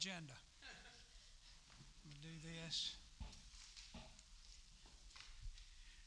[0.00, 0.32] agenda.
[2.02, 2.96] I'm gonna do this.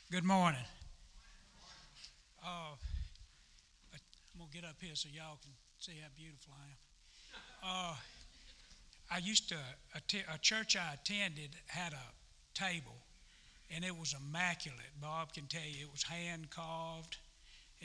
[0.09, 0.65] Good morning.
[2.43, 2.73] Uh,
[3.93, 3.99] I'm
[4.39, 7.91] gonna get up here so y'all can see how beautiful I am.
[7.91, 7.95] Uh,
[9.11, 9.57] I used to
[9.95, 12.97] a church I attended had a table,
[13.69, 14.89] and it was immaculate.
[14.99, 17.17] Bob can tell you it was hand carved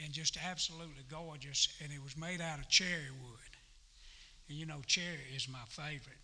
[0.03, 3.48] and just absolutely gorgeous, and it was made out of cherry wood.
[4.49, 6.17] And you know, cherry is my favorite.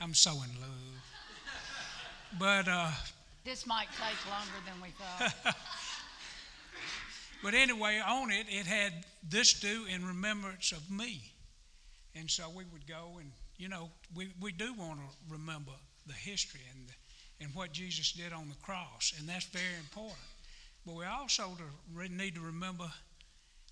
[0.00, 1.02] I'm so in love.
[2.38, 2.90] But uh,
[3.44, 5.54] This might take longer than we thought.
[7.42, 11.20] but anyway, on it it had this do in remembrance of me,
[12.16, 15.72] and so we would go and you know we, we do want to remember
[16.06, 20.18] the history and the, and what Jesus did on the cross, and that's very important.
[20.84, 21.50] But we also
[22.10, 22.90] need to remember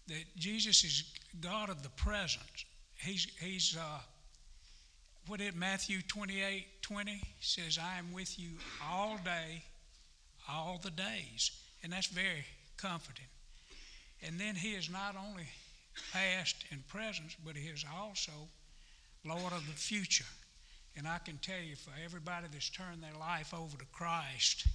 [0.06, 1.04] that Jesus is
[1.40, 2.66] God of the present.
[3.02, 4.00] He's he's uh,
[5.26, 8.48] what did Matthew 28 20 says, I am with you
[8.84, 9.62] all day,
[10.48, 11.52] all the days.
[11.84, 12.44] And that's very
[12.76, 13.26] comforting.
[14.26, 15.46] And then he is not only
[16.12, 18.32] past and present, but he is also
[19.24, 20.26] Lord of the future.
[20.96, 24.66] And I can tell you, for everybody that's turned their life over to Christ,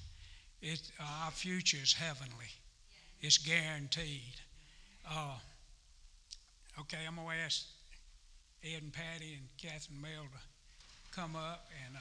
[0.61, 2.47] it, uh, our future is heavenly.
[3.19, 4.39] It's guaranteed.
[5.05, 5.35] Uh,
[6.79, 7.65] okay, I'm going to ask
[8.65, 11.99] Ed and Patty and Catherine Mel to come up and uh,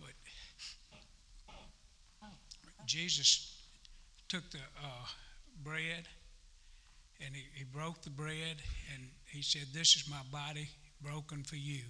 [0.00, 0.10] but
[2.86, 3.56] Jesus
[4.28, 5.06] took the uh,
[5.62, 6.08] bread
[7.24, 8.56] and he, he broke the bread
[8.92, 10.68] and he said, This is my body
[11.00, 11.82] broken for you.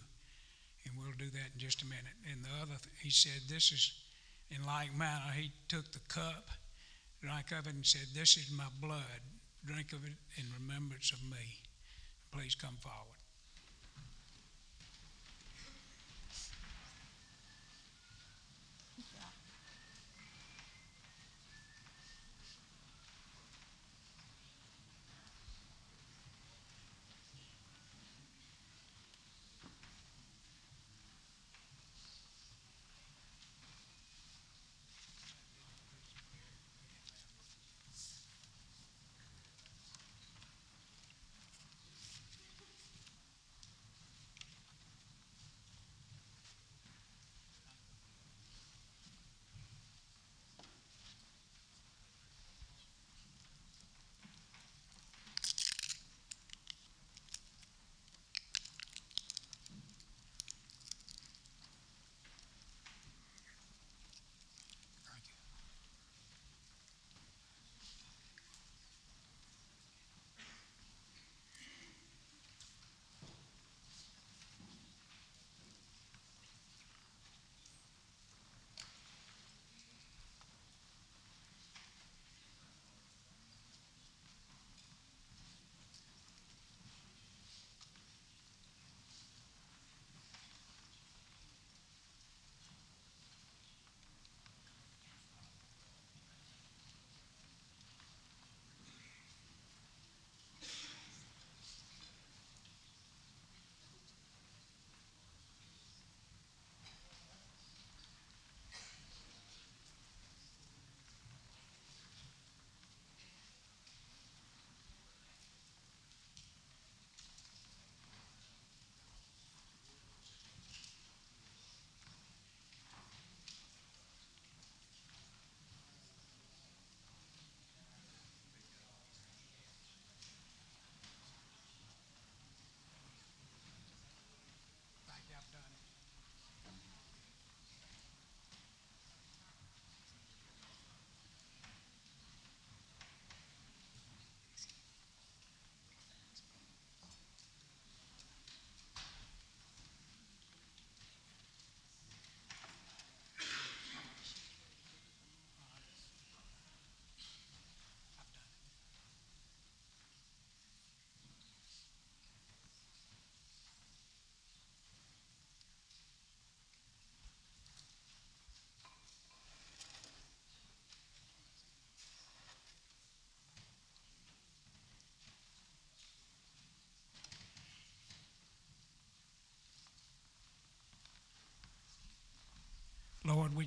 [0.85, 2.17] And we'll do that in just a minute.
[2.31, 3.93] And the other, th- he said, This is
[4.51, 5.33] in like manner.
[5.37, 6.49] He took the cup,
[7.23, 9.21] drank of it, and said, This is my blood.
[9.65, 11.61] Drink of it in remembrance of me.
[12.31, 13.18] Please come forward.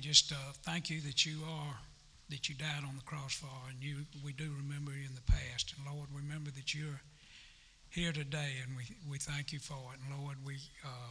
[0.02, 1.76] Just uh, thank you that you are,
[2.28, 5.32] that you died on the cross for, and you, we do remember you in the
[5.32, 5.74] past.
[5.76, 7.00] And Lord, remember that you're
[7.88, 10.00] here today, and we, we thank you for it.
[10.02, 11.10] And Lord, we uh,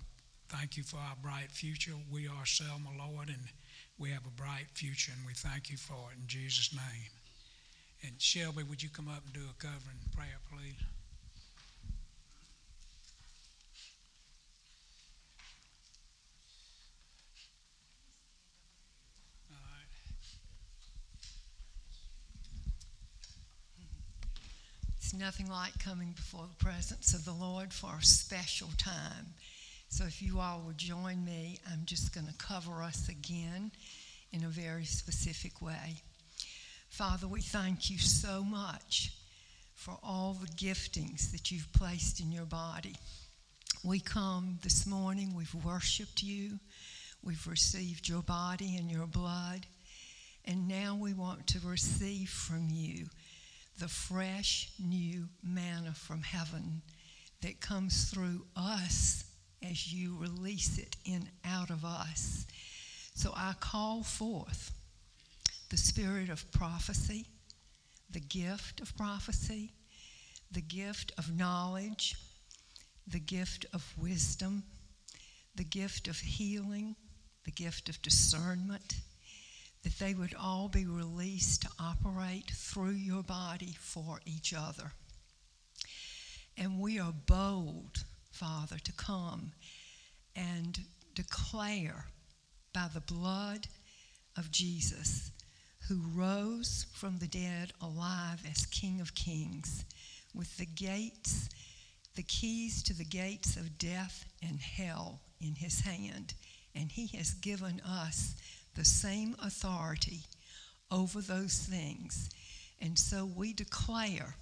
[0.49, 1.93] thank you for our bright future.
[2.11, 3.47] We are Selma, Lord, and
[3.97, 7.11] we have a bright future, and we thank you for it in Jesus' name.
[8.03, 10.83] And Shelby, would you come up and do a covering prayer, please?
[25.13, 29.33] Nothing like coming before the presence of the Lord for a special time.
[29.89, 33.71] So if you all would join me, I'm just going to cover us again
[34.31, 36.01] in a very specific way.
[36.89, 39.11] Father, we thank you so much
[39.75, 42.95] for all the giftings that you've placed in your body.
[43.83, 46.59] We come this morning, we've worshiped you,
[47.21, 49.65] we've received your body and your blood,
[50.45, 53.07] and now we want to receive from you
[53.79, 56.81] the fresh, new manna from heaven
[57.41, 59.23] that comes through us
[59.63, 62.45] as you release it in out of us.
[63.15, 64.71] So I call forth
[65.69, 67.25] the spirit of prophecy,
[68.09, 69.71] the gift of prophecy,
[70.51, 72.15] the gift of knowledge,
[73.07, 74.63] the gift of wisdom,
[75.55, 76.95] the gift of healing,
[77.45, 78.95] the gift of discernment,
[79.83, 84.91] that they would all be released to operate through your body for each other.
[86.57, 89.53] And we are bold, Father, to come
[90.35, 90.79] and
[91.15, 92.05] declare
[92.73, 93.67] by the blood
[94.37, 95.31] of Jesus,
[95.89, 99.83] who rose from the dead alive as King of Kings,
[100.33, 101.49] with the gates,
[102.15, 106.33] the keys to the gates of death and hell in his hand.
[106.75, 108.35] And he has given us
[108.75, 110.21] the same authority
[110.89, 112.29] over those things.
[112.79, 114.35] And so we declare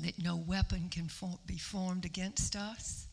[0.00, 1.08] that no weapon can
[1.46, 3.06] be formed against us,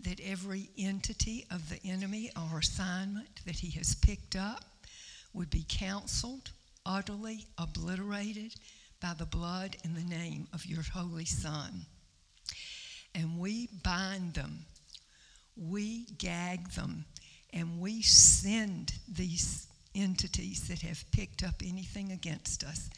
[0.00, 4.64] that every entity of the enemy or assignment that he has picked up
[5.32, 6.50] would be counseled,
[6.86, 8.54] utterly obliterated
[9.00, 11.86] by the blood and the name of your holy Son.
[13.14, 14.64] And we bind them,
[15.56, 17.04] we gag them,
[17.54, 22.90] and we send these entities that have picked up anything against us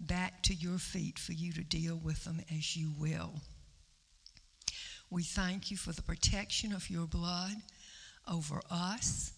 [0.00, 3.34] back to your feet for you to deal with them as you will.
[5.10, 7.56] We thank you for the protection of your blood
[8.26, 9.32] over us,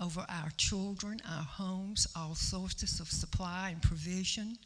[0.00, 4.58] over our children, our homes, all sources of supply and provision.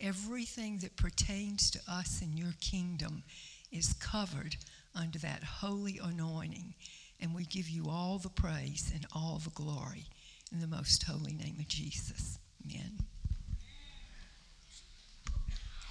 [0.00, 3.24] Everything that pertains to us in your kingdom
[3.72, 4.56] is covered
[4.94, 6.74] under that holy anointing.
[7.20, 10.06] And we give you all the praise and all the glory
[10.52, 12.38] in the most holy name of Jesus.
[12.64, 12.98] Amen.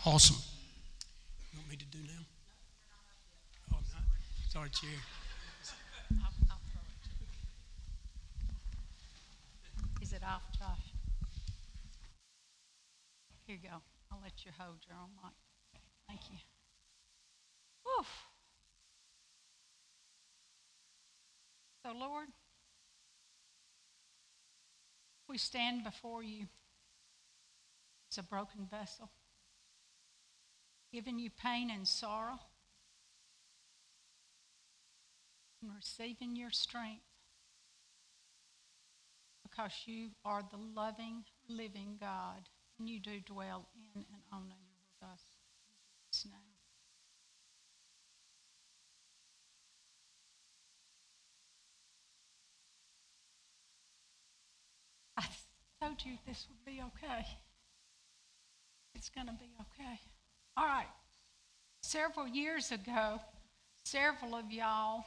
[0.06, 0.38] Awesome.
[1.52, 2.24] You want me to do now?
[3.74, 4.04] Oh, I'm not.
[4.50, 4.90] Sorry, Chair.
[6.24, 7.28] I'll, I'll throw it to you.
[10.02, 10.94] Is it off, Josh?
[13.46, 13.82] Here you go.
[14.12, 15.34] I'll let you hold your own mic.
[16.08, 16.38] Thank you.
[17.86, 18.27] Woof.
[21.88, 22.28] So, Lord,
[25.30, 26.48] we stand before you
[28.12, 29.10] as a broken vessel,
[30.92, 32.40] giving you pain and sorrow,
[35.62, 37.06] and receiving your strength
[39.44, 43.66] because you are the loving, living God, and you do dwell
[43.96, 44.52] in and on
[45.02, 45.22] us.
[45.22, 46.58] In Jesus' name.
[55.77, 57.26] I told you this would be okay.
[58.94, 60.00] It's going to be okay.
[60.58, 60.88] All right.
[61.82, 63.22] Several years ago,
[63.84, 65.06] several of y'all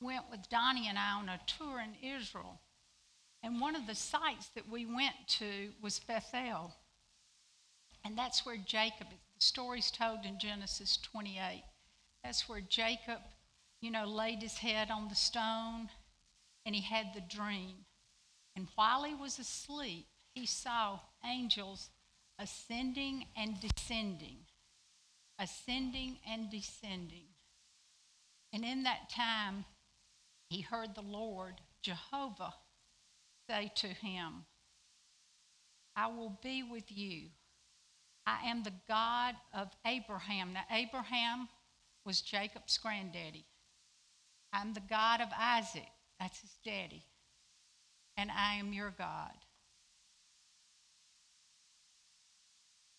[0.00, 2.60] went with Donnie and I on a tour in Israel.
[3.42, 6.74] And one of the sites that we went to was Bethel.
[8.04, 11.62] And that's where Jacob, the story's told in Genesis 28.
[12.24, 13.20] That's where Jacob,
[13.80, 15.88] you know, laid his head on the stone
[16.66, 17.83] and he had the dream.
[18.56, 21.90] And while he was asleep, he saw angels
[22.38, 24.38] ascending and descending,
[25.38, 27.26] ascending and descending.
[28.52, 29.64] And in that time,
[30.48, 32.54] he heard the Lord, Jehovah,
[33.48, 34.44] say to him,
[35.96, 37.30] I will be with you.
[38.26, 40.52] I am the God of Abraham.
[40.52, 41.48] Now, Abraham
[42.04, 43.46] was Jacob's granddaddy.
[44.52, 45.88] I'm the God of Isaac.
[46.18, 47.04] That's his daddy.
[48.16, 49.32] And I am your God.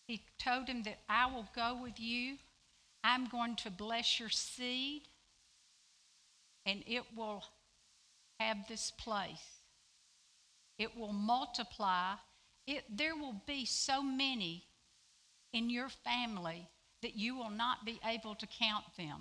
[0.06, 2.36] He told him that I will go with you.
[3.02, 5.02] I'm going to bless your seed,
[6.64, 7.44] and it will
[8.40, 9.62] have this place.
[10.78, 12.14] It will multiply.
[12.66, 14.64] It, there will be so many
[15.52, 16.68] in your family
[17.02, 19.20] that you will not be able to count them.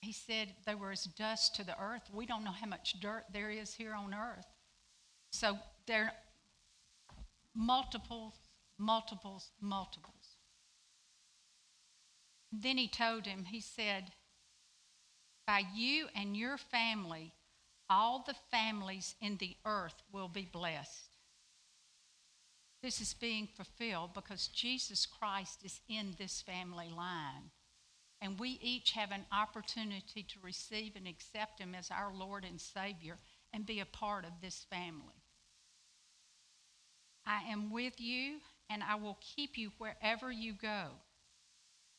[0.00, 2.02] He said they were as dust to the earth.
[2.12, 4.46] We don't know how much dirt there is here on earth.
[5.30, 6.12] So there
[7.54, 8.34] multiples,
[8.78, 10.36] multiples, multiples.
[12.52, 14.12] Then he told him, he said,
[15.46, 17.34] By you and your family,
[17.90, 21.10] all the families in the earth will be blessed.
[22.82, 27.50] This is being fulfilled because Jesus Christ is in this family line.
[28.20, 32.60] And we each have an opportunity to receive and accept him as our Lord and
[32.60, 33.18] Savior
[33.52, 35.22] and be a part of this family.
[37.24, 38.38] I am with you
[38.70, 40.86] and I will keep you wherever you go.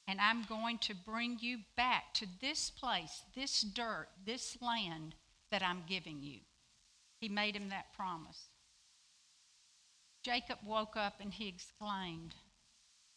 [0.08, 5.14] And I'm going to bring you back to this place, this dirt, this land
[5.52, 6.40] that I'm giving you.
[7.22, 8.48] He made him that promise.
[10.24, 12.36] Jacob woke up and he exclaimed,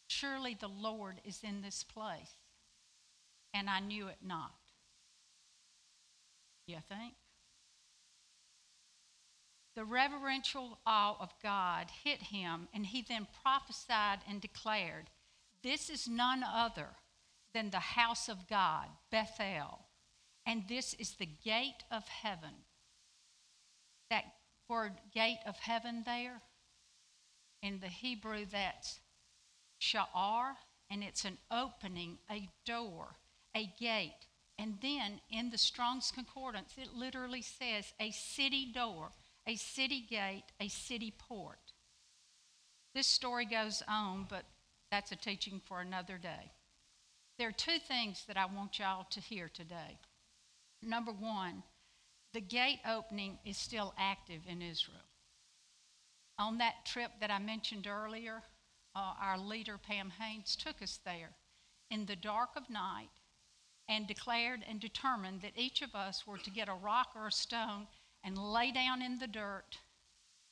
[0.07, 2.35] Surely the Lord is in this place,
[3.53, 4.51] and I knew it not.
[6.67, 7.13] You think?
[9.75, 15.09] The reverential awe of God hit him, and he then prophesied and declared,
[15.63, 16.89] This is none other
[17.53, 19.85] than the house of God, Bethel,
[20.45, 22.65] and this is the gate of heaven.
[24.09, 24.25] That
[24.69, 26.41] word gate of heaven there,
[27.61, 28.99] in the Hebrew, that's
[29.81, 30.53] sha'ar,
[30.89, 33.15] and it's an opening, a door,
[33.55, 34.27] a gate.
[34.59, 39.09] And then in the Strong's Concordance, it literally says a city door
[39.47, 41.73] a city gate, a city port.
[42.95, 44.45] This story goes on, but
[44.91, 46.51] that's a teaching for another day.
[47.37, 49.97] There are two things that I want y'all to hear today.
[50.81, 51.63] Number one,
[52.33, 54.97] the gate opening is still active in Israel.
[56.37, 58.43] On that trip that I mentioned earlier,
[58.95, 61.31] uh, our leader, Pam Haynes, took us there
[61.89, 63.09] in the dark of night
[63.87, 67.31] and declared and determined that each of us were to get a rock or a
[67.31, 67.87] stone
[68.23, 69.77] and lay down in the dirt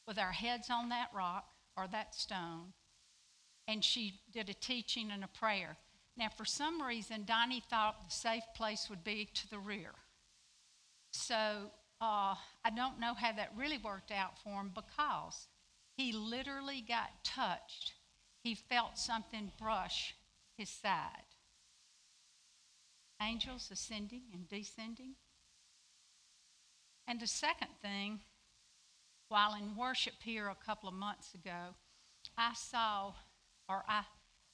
[0.07, 1.45] with our heads on that rock
[1.77, 2.73] or that stone.
[3.67, 5.77] And she did a teaching and a prayer.
[6.17, 9.93] Now, for some reason, Donnie thought the safe place would be to the rear.
[11.11, 11.71] So
[12.01, 12.35] uh,
[12.65, 15.47] I don't know how that really worked out for him because
[15.95, 17.93] he literally got touched.
[18.43, 20.15] He felt something brush
[20.57, 21.30] his side.
[23.21, 25.15] Angels ascending and descending.
[27.07, 28.21] And the second thing,
[29.27, 31.75] while in worship here a couple of months ago,
[32.37, 33.13] I saw,
[33.67, 34.03] or I,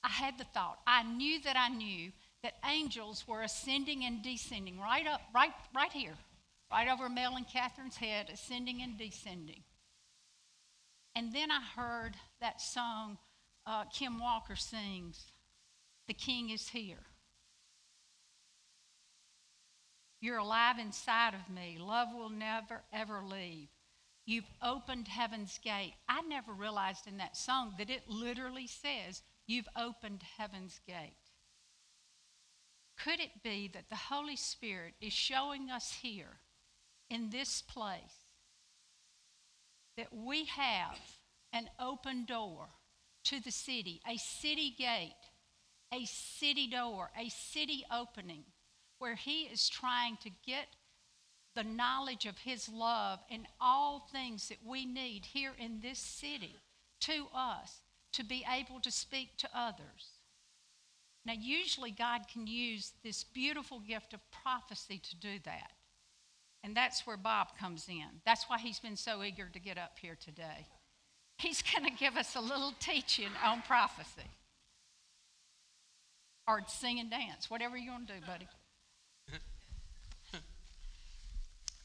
[0.04, 2.12] I had the thought, I knew that I knew
[2.44, 6.16] that angels were ascending and descending right up, right, right here,
[6.72, 9.64] right over Mel and Catherine's head, ascending and descending.
[11.16, 13.18] And then I heard that song
[13.66, 15.26] uh, Kim Walker sings,
[16.08, 17.04] The King is Here.
[20.20, 21.78] You're alive inside of me.
[21.80, 23.70] Love will never, ever leave.
[24.26, 25.94] You've opened heaven's gate.
[26.10, 31.16] I never realized in that song that it literally says, You've opened heaven's gate.
[33.02, 36.40] Could it be that the Holy Spirit is showing us here
[37.10, 38.34] in this place
[39.96, 41.00] that we have
[41.54, 42.68] an open door
[43.26, 45.14] to the city, a city gate,
[45.94, 48.44] a city door, a city opening?
[49.00, 50.68] Where He is trying to get
[51.56, 56.56] the knowledge of His love and all things that we need here in this city
[57.02, 57.82] to us
[58.14, 60.18] to be able to speak to others.
[61.26, 65.72] Now, usually God can use this beautiful gift of prophecy to do that.
[66.64, 68.22] And that's where Bob comes in.
[68.26, 70.68] That's why he's been so eager to get up here today.
[71.38, 74.30] He's going to give us a little teaching on prophecy
[76.48, 78.48] or sing and dance, whatever you want to do, buddy.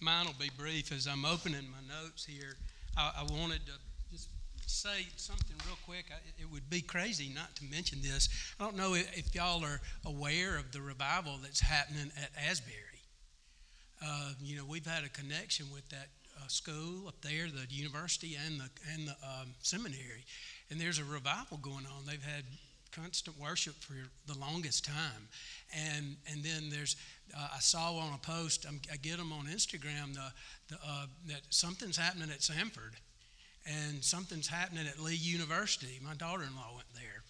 [0.02, 2.56] Mine will be brief as I'm opening my notes here.
[2.96, 3.72] I, I wanted to
[4.10, 4.30] just
[4.66, 6.06] say something real quick.
[6.10, 8.28] I, it would be crazy not to mention this.
[8.58, 12.76] I don't know if, if y'all are aware of the revival that's happening at Asbury.
[14.04, 18.36] Uh, you know, we've had a connection with that uh, school up there, the university
[18.44, 20.24] and the and the um, seminary,
[20.70, 22.06] and there's a revival going on.
[22.06, 22.42] They've had
[22.92, 23.94] constant worship for
[24.26, 25.28] the longest time,
[25.74, 26.96] and and then there's
[27.36, 30.32] uh, I saw on a post I'm, i get them on Instagram the,
[30.68, 32.94] the uh, that something's happening at Samford,
[33.66, 36.00] and something's happening at Lee University.
[36.04, 37.22] My daughter-in-law went there,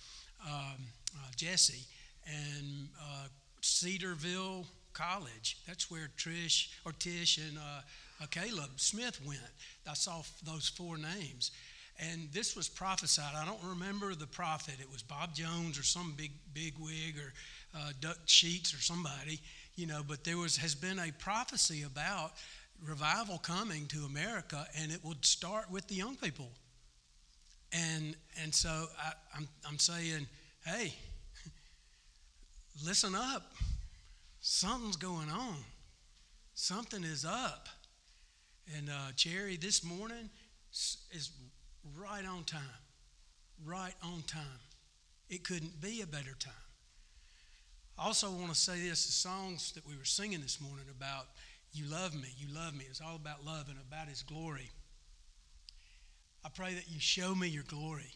[0.47, 0.83] um,
[1.17, 1.87] uh, Jessie,
[2.27, 3.29] and uh,
[3.61, 5.59] Cedarville College.
[5.67, 7.81] That's where Trish or Tish and uh,
[8.23, 9.41] uh, Caleb Smith went.
[9.89, 11.51] I saw those four names.
[12.11, 13.35] And this was prophesied.
[13.37, 14.75] I don't remember the prophet.
[14.81, 17.33] It was Bob Jones or some big big wig or
[17.79, 19.41] uh, Dutch Sheets or somebody,
[19.77, 20.03] you know.
[20.07, 22.33] But there was has been a prophecy about
[22.85, 26.51] revival coming to America, and it would start with the young people.
[27.73, 30.27] And and so I, I'm I'm saying,
[30.67, 30.95] hey,
[32.85, 33.53] listen up.
[34.41, 35.57] Something's going on.
[36.55, 37.69] Something is up.
[38.77, 40.31] And uh, Cherry, this morning
[41.13, 41.31] is
[41.97, 42.61] right on time.
[43.65, 44.43] Right on time.
[45.29, 46.53] It couldn't be a better time.
[47.99, 51.27] I also want to say this the songs that we were singing this morning about
[51.73, 52.85] you love me, you love me.
[52.89, 54.71] It's all about love and about his glory.
[56.45, 58.13] I pray that you show me your glory.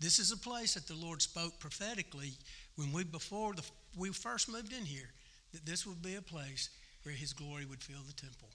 [0.00, 2.32] This is a place that the Lord spoke prophetically
[2.76, 3.62] when we before the,
[3.96, 5.10] we first moved in here
[5.52, 6.70] that this would be a place
[7.04, 8.48] where his glory would fill the temple.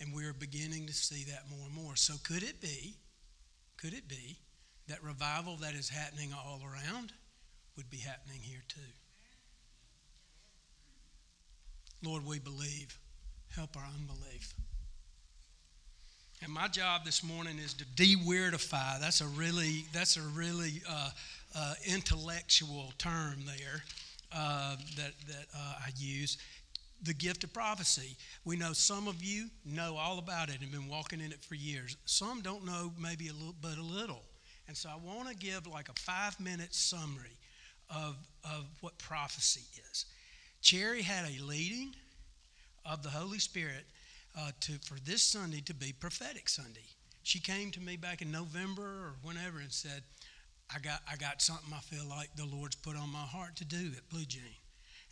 [0.00, 1.94] And we're beginning to see that more and more.
[1.94, 2.96] So could it be,
[3.82, 4.36] could it be
[4.86, 7.12] that revival that is happening all around
[7.76, 8.80] would be happening here too?
[12.04, 12.96] Lord, we believe.
[13.56, 14.54] Help our unbelief.
[16.42, 19.00] And my job this morning is to de-weirdify.
[19.00, 21.10] That's a really that's a really uh,
[21.54, 23.82] uh, intellectual term there
[24.32, 26.38] uh, that that uh, I use.
[27.02, 28.16] The gift of prophecy.
[28.44, 31.56] We know some of you know all about it and been walking in it for
[31.56, 31.96] years.
[32.04, 34.22] Some don't know maybe a little, but a little.
[34.68, 37.36] And so I want to give like a five-minute summary
[37.90, 40.06] of of what prophecy is.
[40.60, 41.94] Cherry had a leading
[42.84, 43.84] of the Holy Spirit
[44.38, 46.86] uh, to, for this Sunday to be prophetic Sunday.
[47.22, 50.02] She came to me back in November or whenever and said,
[50.74, 53.64] I got, I got something I feel like the Lord's put on my heart to
[53.64, 54.42] do at Blue Jean.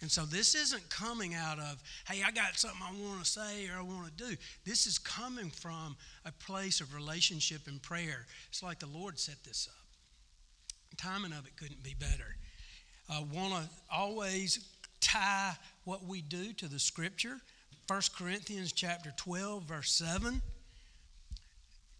[0.01, 3.69] And so this isn't coming out of, hey, I got something I want to say
[3.69, 4.37] or I want to do.
[4.65, 8.27] This is coming from a place of relationship and prayer.
[8.49, 9.85] It's like the Lord set this up.
[10.91, 12.37] The timing of it couldn't be better.
[13.11, 14.65] Uh, I want to always
[15.01, 15.53] tie
[15.85, 17.37] what we do to the scripture
[17.91, 20.41] 1 Corinthians chapter 12 verse 7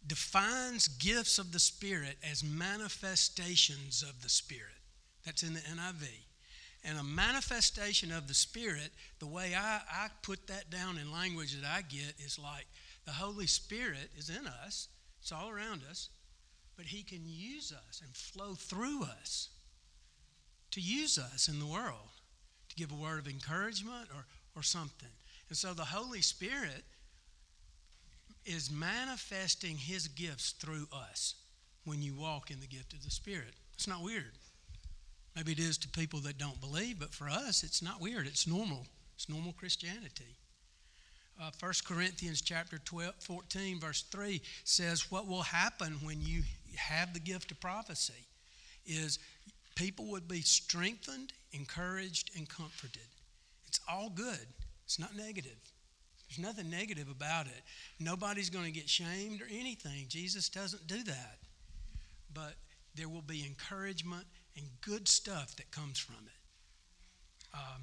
[0.07, 4.79] defines gifts of the spirit as manifestations of the spirit.
[5.27, 6.07] That's in the NIV.
[6.83, 11.55] And a manifestation of the Spirit, the way I, I put that down in language
[11.61, 12.67] that I get is like
[13.05, 14.89] the Holy Spirit is in us,
[15.21, 16.09] it's all around us,
[16.77, 19.51] but He can use us and flow through us
[20.71, 22.09] to use us in the world,
[22.69, 24.25] to give a word of encouragement or,
[24.57, 25.09] or something.
[25.49, 26.85] And so the Holy Spirit
[28.47, 31.35] is manifesting His gifts through us
[31.85, 33.55] when you walk in the gift of the Spirit.
[33.75, 34.33] It's not weird.
[35.37, 38.27] Maybe it is to people that don't believe, but for us, it's not weird.
[38.27, 38.87] It's normal.
[39.15, 40.37] It's normal Christianity.
[41.41, 46.43] Uh, 1 Corinthians chapter 12, 14, verse 3 says, What will happen when you
[46.77, 48.27] have the gift of prophecy
[48.85, 49.19] is
[49.75, 53.09] people would be strengthened, encouraged, and comforted.
[53.67, 54.47] It's all good.
[54.85, 55.59] It's not negative.
[56.29, 57.63] There's nothing negative about it.
[57.99, 60.07] Nobody's going to get shamed or anything.
[60.09, 61.39] Jesus doesn't do that.
[62.35, 62.55] But
[62.95, 64.27] there will be encouragement
[64.61, 67.55] and good stuff that comes from it.
[67.55, 67.83] Um,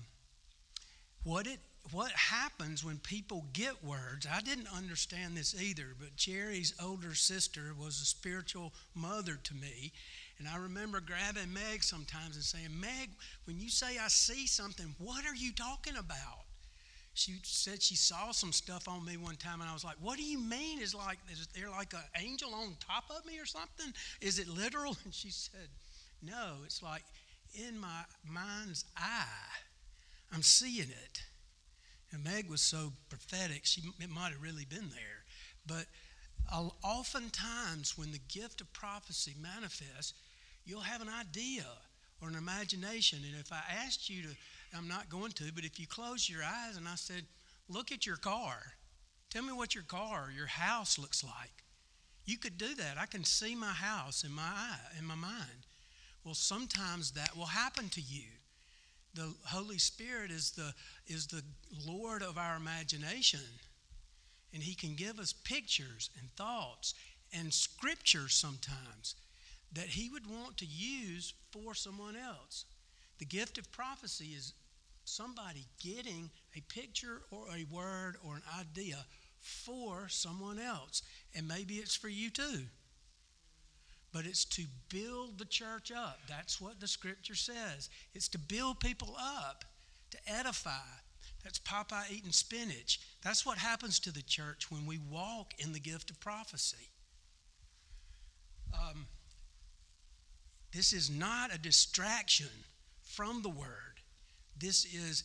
[1.24, 1.60] what it
[1.92, 4.28] what happens when people get words?
[4.30, 9.94] I didn't understand this either, but Cherry's older sister was a spiritual mother to me.
[10.38, 13.10] And I remember grabbing Meg sometimes and saying, Meg,
[13.46, 16.48] when you say I see something, what are you talking about?
[17.18, 20.18] she said she saw some stuff on me one time, and I was like, "What
[20.18, 20.80] do you mean?
[20.80, 23.92] Is like is there like an angel on top of me or something?
[24.22, 25.68] Is it literal?" And she said,
[26.22, 27.04] "No, it's like
[27.54, 29.60] in my mind's eye,
[30.32, 31.24] I'm seeing it."
[32.12, 35.26] And Meg was so prophetic; she it might have really been there,
[35.66, 35.88] but
[36.84, 40.14] oftentimes when the gift of prophecy manifests,
[40.66, 41.66] you'll have an idea
[42.22, 44.38] or an imagination, and if I asked you to
[44.74, 47.24] I'm not going to, but if you close your eyes and I said,
[47.70, 48.74] Look at your car,
[49.30, 51.64] tell me what your car your house looks like.
[52.26, 52.98] You could do that.
[52.98, 55.66] I can see my house in my eye, in my mind.
[56.28, 58.26] Well, sometimes that will happen to you.
[59.14, 60.74] The Holy Spirit is the,
[61.08, 61.42] is the
[61.88, 63.40] Lord of our imagination,
[64.54, 66.96] and He can give us pictures and thoughts
[67.32, 69.16] and scriptures sometimes
[69.72, 72.66] that He would want to use for someone else.
[73.20, 74.52] The gift of prophecy is
[75.06, 79.06] somebody getting a picture or a word or an idea
[79.40, 81.04] for someone else.
[81.34, 82.64] And maybe it's for you too.
[84.14, 86.20] But it's to build the church up.
[86.28, 87.90] That's what the scripture says.
[88.14, 89.66] It's to build people up,
[90.12, 90.72] to edify.
[91.44, 93.00] That's Popeye eating spinach.
[93.24, 96.90] That's what happens to the church when we walk in the gift of prophecy.
[98.74, 99.08] Um,
[100.74, 102.50] this is not a distraction
[103.02, 104.02] from the word.
[104.60, 105.24] This is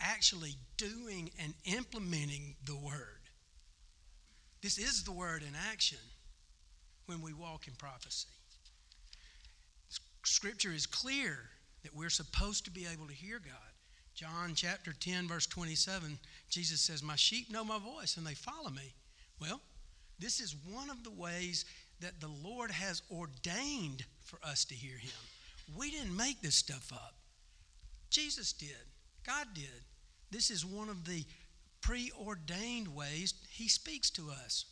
[0.00, 3.20] actually doing and implementing the word.
[4.62, 5.98] This is the word in action
[7.06, 8.28] when we walk in prophecy.
[10.24, 11.38] Scripture is clear
[11.82, 13.72] that we're supposed to be able to hear God.
[14.14, 18.70] John chapter 10, verse 27, Jesus says, My sheep know my voice and they follow
[18.70, 18.94] me.
[19.40, 19.60] Well,
[20.18, 21.64] this is one of the ways
[22.00, 25.10] that the Lord has ordained for us to hear Him.
[25.76, 27.14] We didn't make this stuff up,
[28.10, 28.76] Jesus did,
[29.26, 29.64] God did.
[30.30, 31.24] This is one of the
[31.80, 34.66] preordained ways He speaks to us.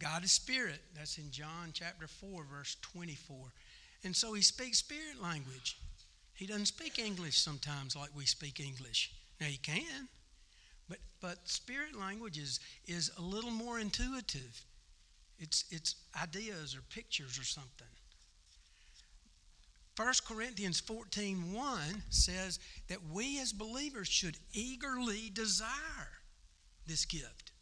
[0.00, 0.80] God is spirit.
[0.96, 3.36] That's in John chapter 4, verse 24.
[4.04, 5.76] And so He speaks spirit language.
[6.34, 9.12] He doesn't speak English sometimes like we speak English.
[9.40, 10.08] Now, He can,
[10.88, 14.64] but, but spirit language is, is a little more intuitive.
[15.38, 17.86] It's, it's ideas or pictures or something.
[19.96, 22.58] 1 Corinthians 14 1 says
[22.88, 25.68] that we as believers should eagerly desire
[26.86, 27.52] this gift.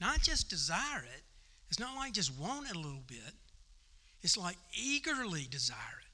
[0.00, 1.22] Not just desire it,
[1.68, 3.34] it's not like just want it a little bit,
[4.22, 6.06] it's like eagerly desire it.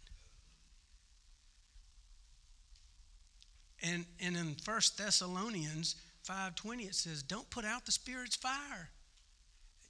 [3.85, 5.97] And, and in 1 Thessalonians
[6.29, 8.91] 5.20 it says, don't put out the Spirit's fire.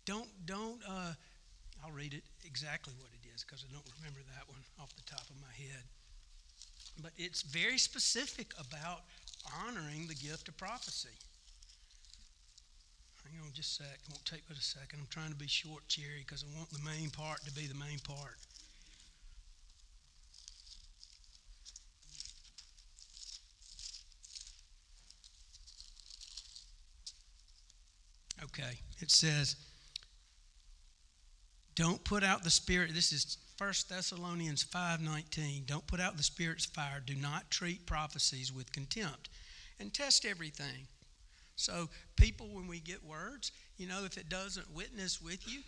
[0.07, 1.13] Don't, don't, uh,
[1.85, 5.03] I'll read it exactly what it is because I don't remember that one off the
[5.03, 5.85] top of my head.
[7.03, 9.03] But it's very specific about
[9.67, 11.17] honoring the gift of prophecy.
[13.33, 13.99] Hang on just a sec.
[14.05, 15.01] It won't take but a second.
[15.01, 17.75] I'm trying to be short, Cherry, because I want the main part to be the
[17.75, 18.37] main part.
[28.45, 29.57] Okay, it says,
[31.75, 32.93] don't put out the spirit.
[32.93, 35.65] This is 1 Thessalonians 5:19.
[35.65, 37.01] Don't put out the spirit's fire.
[37.01, 39.31] Do not treat prophecies with contempt.
[39.79, 40.87] And test everything.
[41.57, 45.61] So people when we get words, you know, if it doesn't witness with you,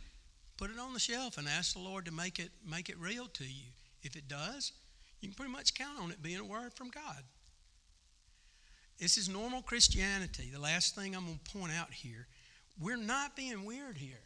[0.56, 3.26] put it on the shelf and ask the Lord to make it make it real
[3.26, 3.68] to you.
[4.02, 4.72] If it does,
[5.20, 7.22] you can pretty much count on it being a word from God.
[8.98, 10.50] This is normal Christianity.
[10.52, 12.26] The last thing I'm going to point out here,
[12.78, 14.20] we're not being weird here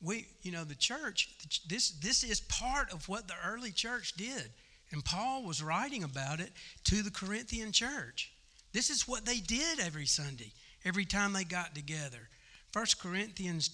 [0.00, 1.28] we, you know, the church,
[1.68, 4.50] this, this is part of what the early church did.
[4.90, 6.52] And Paul was writing about it
[6.84, 8.32] to the Corinthian church.
[8.72, 10.52] This is what they did every Sunday,
[10.84, 12.28] every time they got together.
[12.72, 13.70] 1 Corinthians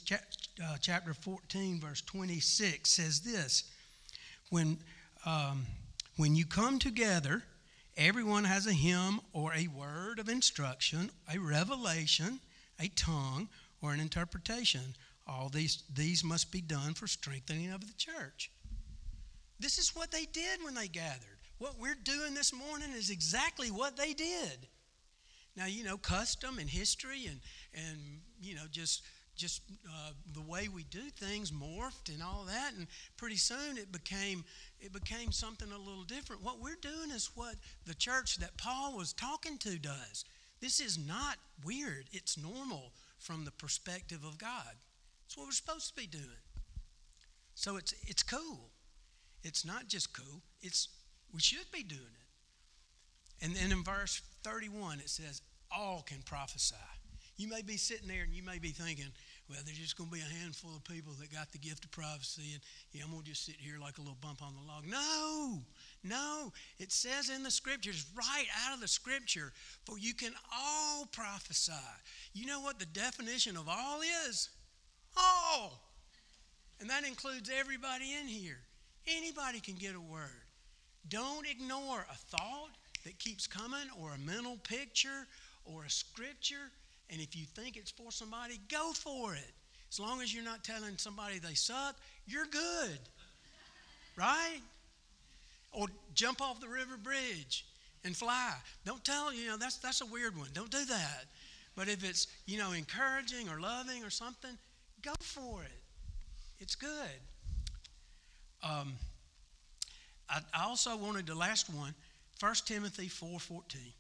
[0.63, 3.65] uh, chapter 14, verse 26 says this
[4.51, 4.79] When,
[5.27, 5.67] um,
[6.17, 7.43] when you come together,
[7.97, 12.39] everyone has a hymn or a word of instruction, a revelation,
[12.81, 13.49] a tongue,
[13.83, 14.95] or an interpretation.
[15.27, 18.51] All these, these must be done for strengthening of the church.
[19.59, 21.39] This is what they did when they gathered.
[21.59, 24.69] What we're doing this morning is exactly what they did.
[25.57, 27.41] Now, you know, custom and history and,
[27.75, 27.99] and
[28.41, 29.03] you know, just,
[29.37, 32.73] just uh, the way we do things morphed and all that.
[32.77, 32.87] And
[33.17, 34.45] pretty soon it became,
[34.81, 36.43] it became something a little different.
[36.43, 37.55] What we're doing is what
[37.87, 40.25] the church that Paul was talking to does.
[40.61, 44.75] This is not weird, it's normal from the perspective of God.
[45.27, 46.25] It's what we're supposed to be doing.
[47.55, 48.71] So it's, it's cool.
[49.45, 50.89] It's not just cool, it's
[51.33, 53.45] we should be doing it.
[53.45, 55.43] And then in verse 31, it says,
[55.77, 56.77] All can prophesy.
[57.37, 59.11] You may be sitting there and you may be thinking,
[59.51, 61.91] well, there's just going to be a handful of people that got the gift of
[61.91, 64.67] prophecy, and yeah, I'm going to just sit here like a little bump on the
[64.67, 64.87] log.
[64.87, 65.59] No,
[66.03, 66.53] no.
[66.79, 69.53] It says in the scriptures, right out of the scripture,
[69.85, 71.73] for you can all prophesy.
[72.33, 74.49] You know what the definition of all is?
[75.17, 75.83] All.
[76.81, 78.61] And that includes everybody in here.
[79.07, 80.31] Anybody can get a word.
[81.09, 82.71] Don't ignore a thought
[83.05, 85.27] that keeps coming or a mental picture
[85.65, 86.71] or a scripture.
[87.11, 89.53] And if you think it's for somebody, go for it.
[89.91, 92.99] As long as you're not telling somebody they suck, you're good.
[94.17, 94.61] Right?
[95.73, 97.67] Or jump off the river bridge
[98.05, 98.55] and fly.
[98.85, 100.49] Don't tell, you know, that's, that's a weird one.
[100.53, 101.25] Don't do that.
[101.77, 104.57] But if it's, you know, encouraging or loving or something,
[105.05, 105.81] Go for it.
[106.61, 106.89] It's good.
[108.63, 108.95] Um,
[110.31, 111.95] I, I also wanted the last one,
[112.41, 113.93] 1 Timothy 4.14.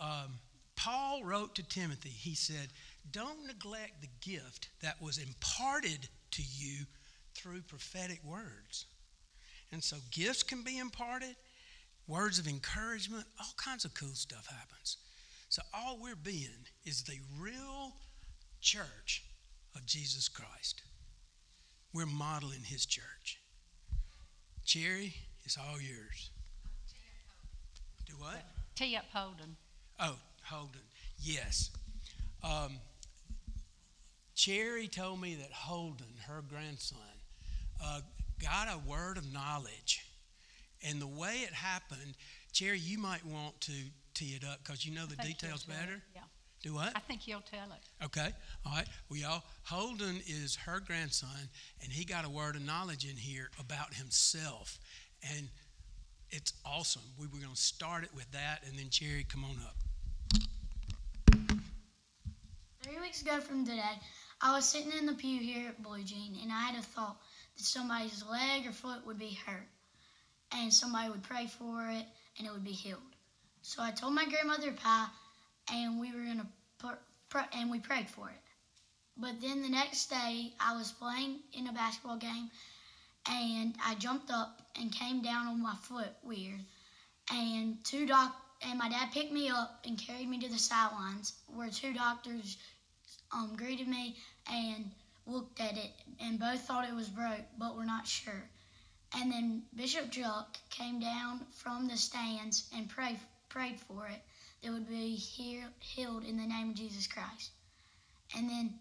[0.00, 0.38] Um,
[0.76, 2.68] Paul wrote to Timothy, he said,
[3.10, 6.84] Don't neglect the gift that was imparted to you
[7.34, 8.86] through prophetic words.
[9.72, 11.36] And so gifts can be imparted,
[12.06, 14.96] words of encouragement, all kinds of cool stuff happens.
[15.48, 17.92] So all we're being is the real
[18.60, 19.24] church
[19.74, 20.82] of Jesus Christ.
[21.92, 23.40] We're modeling his church.
[24.64, 26.30] Cherry, it's all yours.
[28.20, 28.44] What?
[28.76, 29.56] Tee up Holden.
[29.98, 30.82] Oh, Holden.
[31.18, 31.70] Yes.
[32.44, 32.72] Um,
[34.34, 36.98] Cherry told me that Holden, her grandson,
[37.82, 38.00] uh,
[38.42, 40.04] got a word of knowledge.
[40.86, 42.14] And the way it happened,
[42.52, 43.72] Cherry, you might want to
[44.14, 46.02] tee it up because you know the I think he'll details it, better.
[46.14, 46.20] Yeah.
[46.62, 46.92] Do what?
[46.94, 48.04] I think he'll tell it.
[48.04, 48.28] Okay.
[48.66, 48.86] All right.
[49.08, 51.48] Well, y'all, Holden is her grandson,
[51.82, 54.78] and he got a word of knowledge in here about himself.
[55.36, 55.48] And
[56.32, 57.02] it's awesome.
[57.18, 59.76] We were going to start it with that, and then Cherry, come on up.
[62.82, 63.98] Three weeks ago from today,
[64.40, 67.16] I was sitting in the pew here at Blue Jean, and I had a thought
[67.56, 69.68] that somebody's leg or foot would be hurt,
[70.52, 72.04] and somebody would pray for it,
[72.38, 73.00] and it would be healed.
[73.62, 75.06] So I told my grandmother Pie,
[75.72, 78.42] and we were gonna put, pr- and we prayed for it.
[79.16, 82.50] But then the next day, I was playing in a basketball game,
[83.28, 86.60] and I jumped up and came down on my foot weird,
[87.32, 91.32] and two doc and my dad picked me up and carried me to the sidelines
[91.46, 92.58] where two doctors
[93.32, 94.16] um, greeted me
[94.52, 94.90] and
[95.26, 98.44] looked at it and both thought it was broke but were not sure.
[99.14, 104.22] And then bishop juck came down from the stands and prayed, prayed for it
[104.62, 107.50] that would be heal, healed in the name of jesus christ.
[108.36, 108.74] And then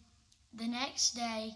[0.54, 1.56] the next day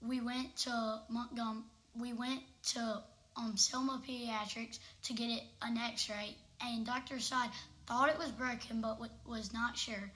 [0.00, 1.64] we went to montgomery
[1.98, 3.02] we went to
[3.36, 7.20] um, selma pediatrics to get it an x-ray and Dr.
[7.20, 7.50] Side
[7.86, 10.10] thought it was broken but was not sure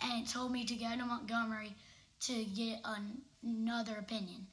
[0.00, 1.74] and told me to go to Montgomery
[2.20, 4.46] to get an- another opinion.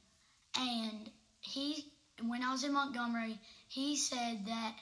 [0.56, 1.84] And he,
[2.22, 4.74] when I was in Montgomery, he said that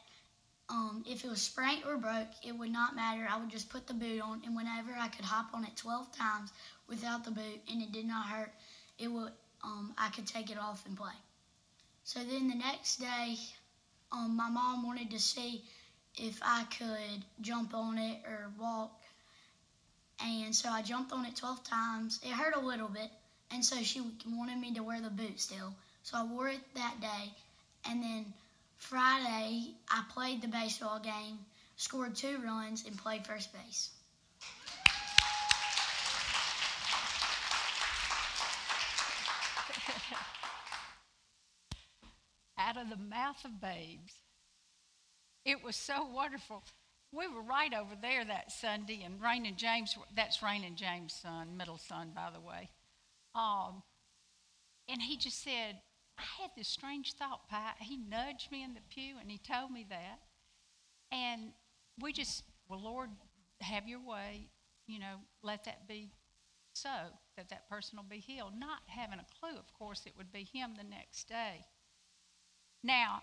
[0.69, 3.27] um, if it was sprained or broke, it would not matter.
[3.29, 6.13] I would just put the boot on, and whenever I could hop on it 12
[6.13, 6.51] times
[6.89, 8.53] without the boot and it did not hurt,
[8.99, 9.31] it would
[9.65, 11.13] um, I could take it off and play.
[12.05, 13.37] So then the next day,
[14.11, 15.63] um, my mom wanted to see
[16.17, 19.01] if I could jump on it or walk.
[20.25, 22.21] And so I jumped on it 12 times.
[22.23, 23.11] It hurt a little bit,
[23.51, 25.75] and so she wanted me to wear the boot still.
[26.03, 27.33] So I wore it that day.
[27.89, 28.33] And then
[28.79, 31.39] Friday, I played the baseball game,
[31.77, 33.91] scored two runs, and played first base.
[42.59, 44.15] Out of the mouth of babes.
[45.45, 46.63] It was so wonderful.
[47.13, 51.15] We were right over there that Sunday, and Rain and James, that's Rain and James'
[51.15, 52.71] son, middle son, by the way.
[53.35, 53.83] Um,
[54.89, 55.81] and he just said,
[56.19, 57.41] I had this strange thought.
[57.81, 60.21] He nudged me in the pew and he told me that.
[61.11, 61.53] And
[62.01, 63.11] we just, well, Lord,
[63.61, 64.49] have your way.
[64.87, 66.11] You know, let that be
[66.75, 66.89] so,
[67.37, 68.53] that that person will be healed.
[68.59, 71.65] Not having a clue, of course, it would be him the next day.
[72.83, 73.23] Now,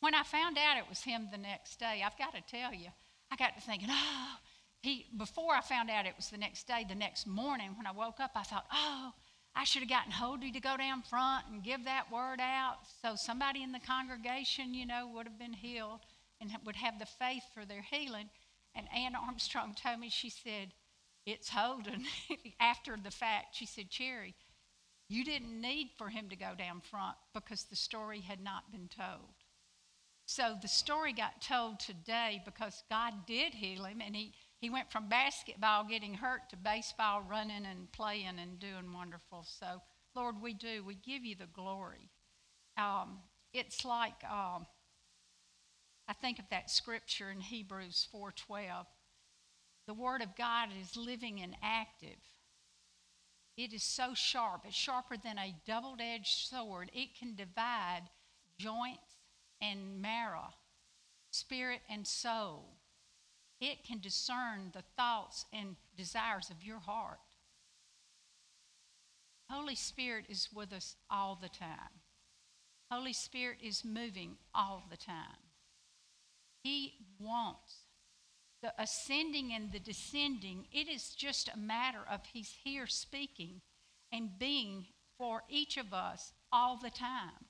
[0.00, 2.88] when I found out it was him the next day, I've got to tell you,
[3.30, 4.36] I got to thinking, oh,
[4.82, 7.92] he, before I found out it was the next day, the next morning when I
[7.92, 9.12] woke up, I thought, oh,
[9.54, 13.14] I should have gotten Holdy to go down front and give that word out so
[13.16, 16.00] somebody in the congregation, you know, would have been healed
[16.40, 18.30] and would have the faith for their healing.
[18.74, 20.72] And Ann Armstrong told me, she said,
[21.26, 22.04] it's Holden.
[22.60, 24.34] After the fact, she said, Cherry,
[25.10, 28.88] you didn't need for him to go down front because the story had not been
[28.88, 29.34] told.
[30.24, 34.92] So the story got told today because God did heal him, and he, he went
[34.92, 39.44] from basketball getting hurt to baseball running and playing and doing wonderful.
[39.44, 39.82] So,
[40.14, 40.84] Lord, we do.
[40.84, 42.08] We give you the glory.
[42.78, 43.18] Um,
[43.52, 44.66] it's like um,
[46.06, 48.86] I think of that scripture in Hebrews 4:12.
[49.88, 52.20] The Word of God is living and active.
[53.56, 54.62] It is so sharp.
[54.66, 56.90] It's sharper than a double-edged sword.
[56.94, 58.02] It can divide
[58.58, 59.16] joints
[59.60, 60.54] and marrow,
[61.30, 62.76] spirit and soul.
[63.60, 67.18] It can discern the thoughts and desires of your heart.
[69.50, 72.00] Holy Spirit is with us all the time.
[72.90, 75.50] Holy Spirit is moving all the time.
[76.62, 77.79] He wants
[78.62, 80.66] the ascending and the descending.
[80.72, 83.60] It is just a matter of He's here speaking
[84.12, 84.86] and being
[85.18, 87.46] for each of us all the time.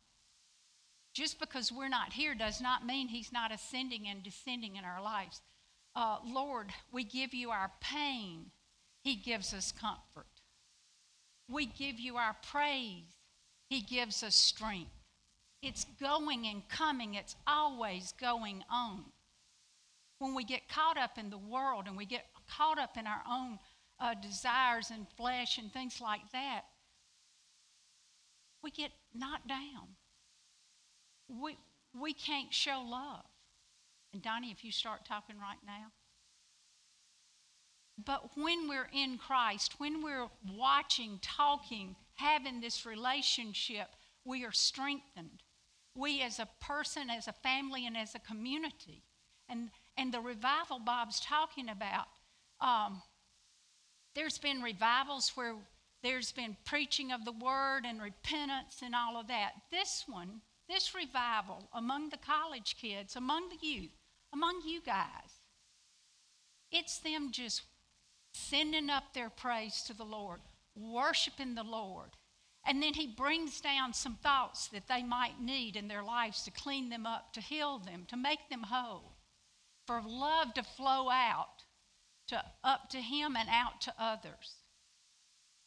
[1.12, 5.03] Just because we're not here does not mean He's not ascending and descending in our
[5.03, 5.40] lives.
[5.96, 8.46] Uh, Lord, we give you our pain,
[9.03, 10.27] He gives us comfort.
[11.49, 13.18] We give you our praise,
[13.68, 14.90] He gives us strength.
[15.62, 19.05] It's going and coming, it's always going on.
[20.20, 23.22] When we get caught up in the world and we get caught up in our
[23.28, 23.59] own
[23.98, 26.62] uh, desires and flesh and things like that,
[28.62, 29.96] we get knocked down.
[31.28, 31.56] We,
[31.98, 33.24] we can't show love.
[34.12, 35.87] And Donnie, if you start talking right now.
[38.04, 43.88] But when we're in Christ, when we're watching, talking, having this relationship,
[44.24, 45.42] we are strengthened.
[45.94, 49.02] We as a person, as a family, and as a community.
[49.48, 52.07] And, and the revival Bob's talking about,
[52.61, 53.03] um,
[54.14, 55.55] there's been revivals where
[56.03, 59.53] there's been preaching of the word and repentance and all of that.
[59.70, 63.90] This one, this revival among the college kids, among the youth,
[64.33, 65.42] among you guys,
[66.72, 67.62] it's them just
[68.33, 70.40] sending up their praise to the Lord,
[70.74, 72.11] worshiping the Lord.
[72.64, 76.50] And then he brings down some thoughts that they might need in their lives to
[76.50, 79.16] clean them up, to heal them, to make them whole,
[79.90, 81.64] for love to flow out
[82.29, 84.55] to up to him and out to others.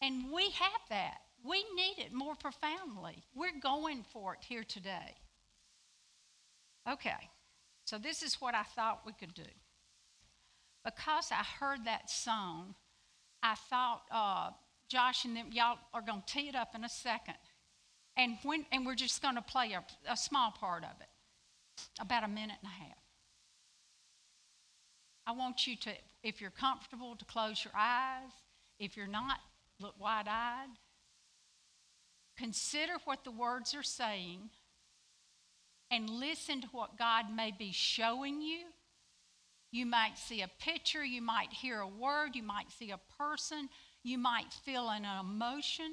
[0.02, 1.18] And we have that.
[1.44, 3.26] We need it more profoundly.
[3.36, 5.18] We're going for it here today.
[6.90, 7.30] Okay,
[7.84, 9.44] so this is what I thought we could do.
[10.86, 12.76] Because I heard that song,
[13.42, 14.52] I thought uh,
[14.88, 17.36] Josh and them, y'all are going to tee it up in a second.
[18.16, 21.10] And, when, and we're just going to play a, a small part of it,
[22.00, 23.03] about a minute and a half.
[25.26, 25.92] I want you to,
[26.24, 28.32] if you're comfortable, to close your eyes.
[28.80, 29.40] If you're not,
[29.80, 30.70] look wide eyed.
[32.38, 34.50] Consider what the words are saying
[35.92, 38.66] and listen to what God may be showing you.
[39.72, 43.70] You might see a picture, you might hear a word, you might see a person,
[44.04, 45.92] you might feel an emotion.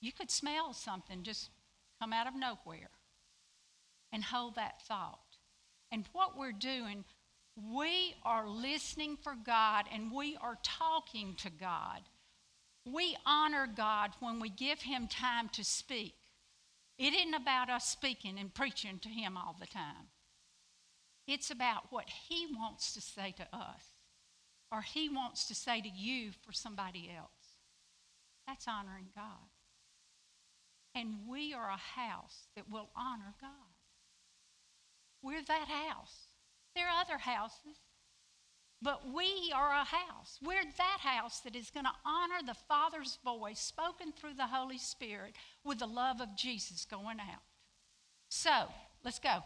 [0.00, 1.50] You could smell something just
[2.00, 2.90] come out of nowhere
[4.12, 5.20] and hold that thought.
[5.92, 7.04] And what we're doing,
[7.72, 12.00] we are listening for God and we are talking to God.
[12.84, 16.14] We honor God when we give Him time to speak.
[16.98, 20.08] It isn't about us speaking and preaching to Him all the time.
[21.26, 23.84] It's about what He wants to say to us
[24.72, 27.28] or He wants to say to you for somebody else.
[28.46, 29.50] That's honoring God.
[30.94, 33.50] And we are a house that will honor God.
[35.22, 36.29] We're that house.
[36.74, 37.78] There are other houses,
[38.82, 40.38] but we are a house.
[40.42, 44.78] We're that house that is going to honor the Father's voice spoken through the Holy
[44.78, 47.42] Spirit with the love of Jesus going out.
[48.28, 48.66] So,
[49.04, 49.42] let's go.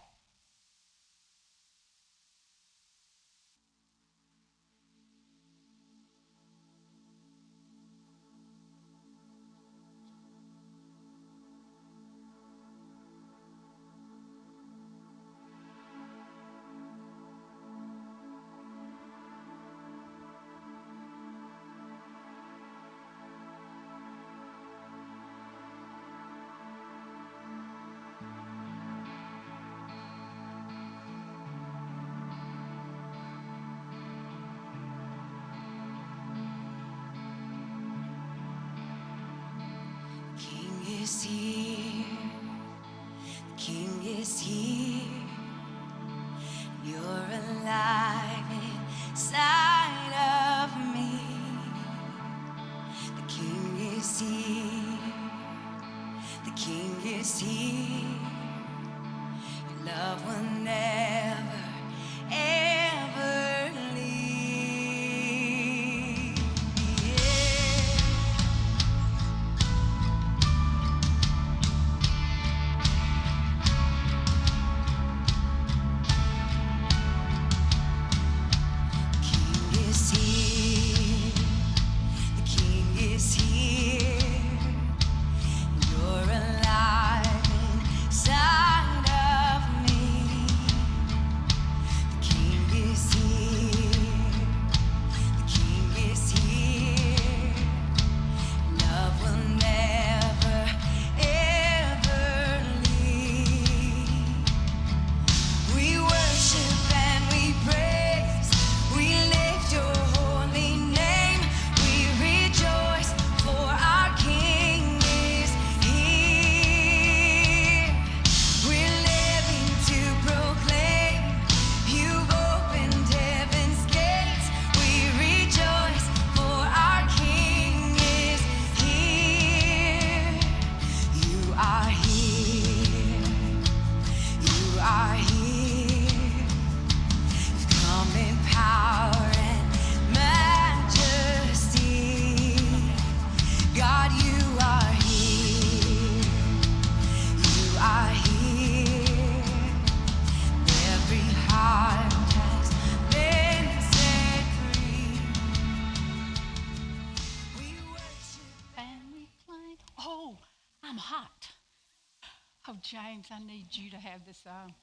[164.47, 164.74] On.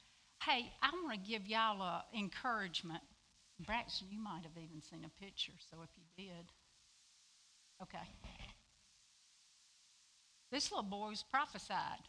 [0.43, 3.03] Hey, I want to give y'all a encouragement.
[3.59, 6.51] Braxton, you might have even seen a picture, so if you did.
[7.81, 8.07] Okay.
[10.51, 12.07] This little boy was prophesied.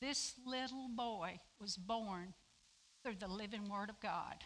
[0.00, 2.34] This little boy was born
[3.02, 4.36] through the living Word of God.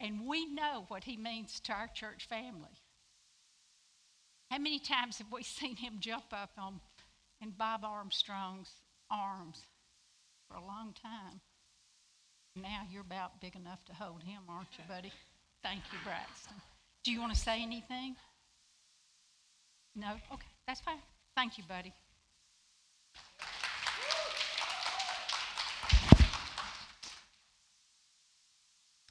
[0.00, 2.82] And we know what he means to our church family.
[4.50, 6.80] How many times have we seen him jump up on
[7.40, 8.70] in Bob Armstrong's
[9.10, 9.64] arms
[10.48, 11.40] for a long time?
[12.56, 15.12] Now you're about big enough to hold him, aren't you, buddy?
[15.62, 16.54] Thank you, Braxton.
[17.04, 18.16] Do you want to say anything?
[19.94, 20.12] No?
[20.32, 20.98] Okay, that's fine.
[21.36, 21.92] Thank you, buddy.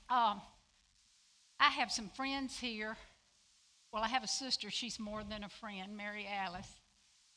[0.09, 0.41] Um,
[1.59, 2.95] I have some friends here.
[3.91, 6.69] Well, I have a sister, she's more than a friend, Mary Alice.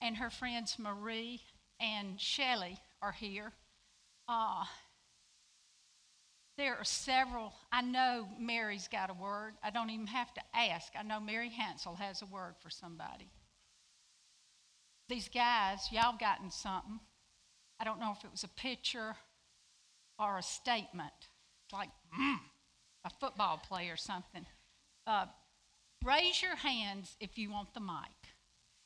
[0.00, 1.40] And her friends Marie
[1.80, 3.52] and Shelley are here.
[4.30, 4.64] Uh,
[6.56, 7.52] there are several.
[7.72, 9.54] I know Mary's got a word.
[9.60, 10.92] I don't even have to ask.
[10.96, 13.28] I know Mary Hansel has a word for somebody.
[15.08, 17.00] These guys, y'all gotten something.
[17.80, 19.16] I don't know if it was a picture
[20.16, 21.10] or a statement.
[21.72, 22.36] Like, mm,
[23.04, 24.46] a football play or something.
[25.08, 25.26] Uh,
[26.04, 28.30] raise your hands if you want the mic.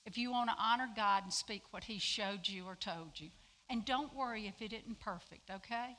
[0.06, 3.28] If you want to honor God and speak what He showed you or told you.
[3.70, 5.96] And don't worry if it isn't perfect, okay?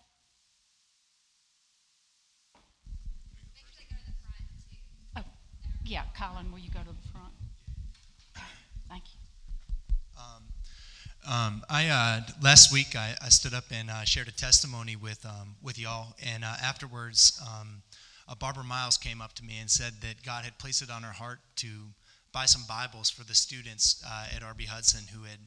[5.87, 7.33] Yeah, Colin, will you go to the front?
[8.89, 9.19] Thank you.
[11.27, 15.25] Um, I uh, last week I, I stood up and uh, shared a testimony with
[15.25, 17.81] um, with y'all, and uh, afterwards, um,
[18.39, 21.13] Barbara Miles came up to me and said that God had placed it on her
[21.13, 21.67] heart to
[22.31, 25.39] buy some Bibles for the students uh, at RB Hudson who had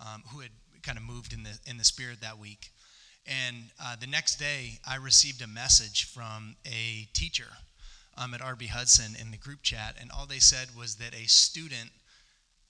[0.00, 0.50] um, who had
[0.82, 2.70] kind of moved in the in the spirit that week.
[3.26, 7.48] And uh, the next day, I received a message from a teacher
[8.16, 11.28] um, at RB Hudson in the group chat, and all they said was that a
[11.28, 11.90] student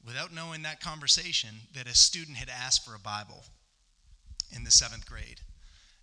[0.05, 3.45] without knowing that conversation, that a student had asked for a Bible
[4.55, 5.41] in the seventh grade.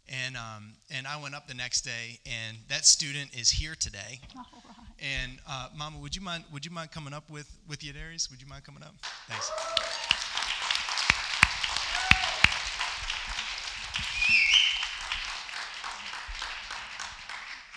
[0.08, 4.20] And, um, and I went up the next day, and that student is here today.
[4.38, 4.76] All right.
[5.00, 8.32] And uh, Mama, would you mind would you mind coming up with with you, Darius?
[8.32, 8.96] Would you mind coming up?
[9.28, 9.52] Thanks.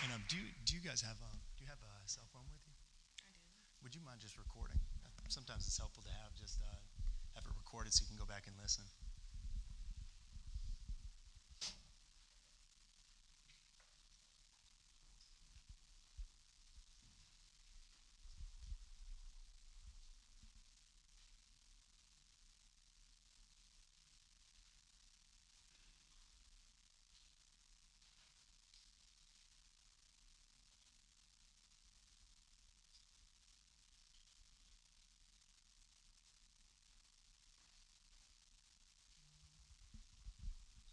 [0.09, 2.49] And um, do you, do you guys have a do you have a cell phone
[2.49, 2.73] with you?
[3.21, 3.29] I do.
[3.85, 4.81] Would you mind just recording?
[5.29, 6.81] Sometimes it's helpful to have just uh,
[7.37, 8.89] have it recorded so you can go back and listen.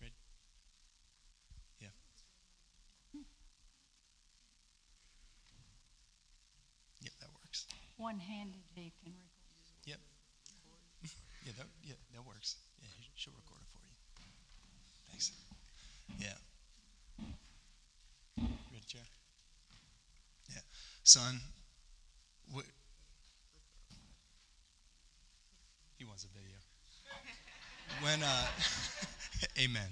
[0.00, 0.12] Ready?
[1.80, 1.88] Yeah.
[7.00, 7.66] Yep, that works.
[7.96, 9.86] One-handed he can record.
[9.86, 9.98] Yep.
[11.46, 12.56] Yeah, that, yeah, that works.
[12.82, 13.94] Yeah, she'll record it for you.
[15.10, 15.30] Thanks.
[16.18, 16.34] Yeah.
[18.36, 19.02] Ready, Chair?
[20.50, 20.58] Yeah.
[21.04, 21.40] Son,
[22.52, 22.64] what?
[25.98, 26.56] He wants a video.
[28.02, 28.46] When, uh,
[29.58, 29.88] amen.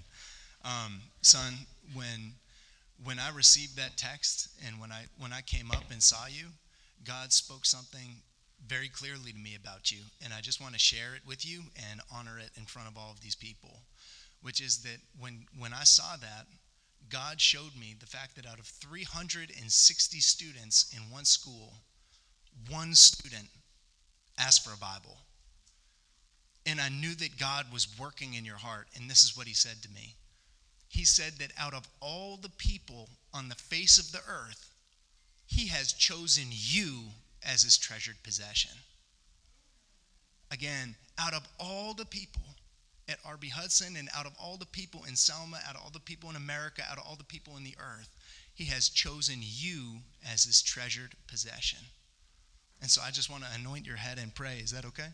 [0.65, 1.55] Um, son,
[1.95, 2.33] when,
[3.05, 6.47] when I received that text and when I, when I came up and saw you,
[7.05, 8.23] God spoke something
[8.67, 11.63] very clearly to me about you, and I just want to share it with you
[11.91, 13.81] and honor it in front of all of these people.
[14.43, 16.47] Which is that when when I saw that,
[17.09, 21.75] God showed me the fact that out of 360 students in one school,
[22.69, 23.49] one student
[24.39, 25.19] asked for a Bible.
[26.67, 29.55] And I knew that God was working in your heart, and this is what He
[29.55, 30.15] said to me.
[30.89, 34.74] He said that out of all the people on the face of the earth,
[35.47, 37.05] He has chosen you
[37.43, 38.73] as his treasured possession.
[40.51, 42.43] Again, out of all the people
[43.09, 46.01] at RB Hudson and out of all the people in Selma, out of all the
[46.01, 48.09] people in America, out of all the people in the earth,
[48.55, 51.81] he has chosen you as his treasured possession.
[52.81, 54.59] And so I just want to anoint your head and pray.
[54.59, 55.09] Is that okay?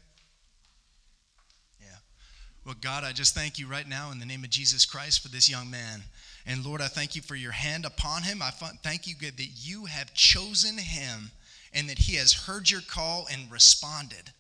[2.71, 5.29] Well, God, I just thank you right now in the name of Jesus Christ for
[5.29, 6.05] this young man.
[6.47, 8.41] And Lord, I thank you for your hand upon him.
[8.41, 11.33] I thank you, God, that you have chosen him
[11.75, 14.31] and that he has heard your call and responded.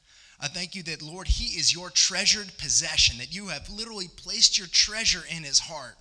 [0.40, 4.56] I thank you that, Lord, he is your treasured possession, that you have literally placed
[4.56, 5.96] your treasure in his heart.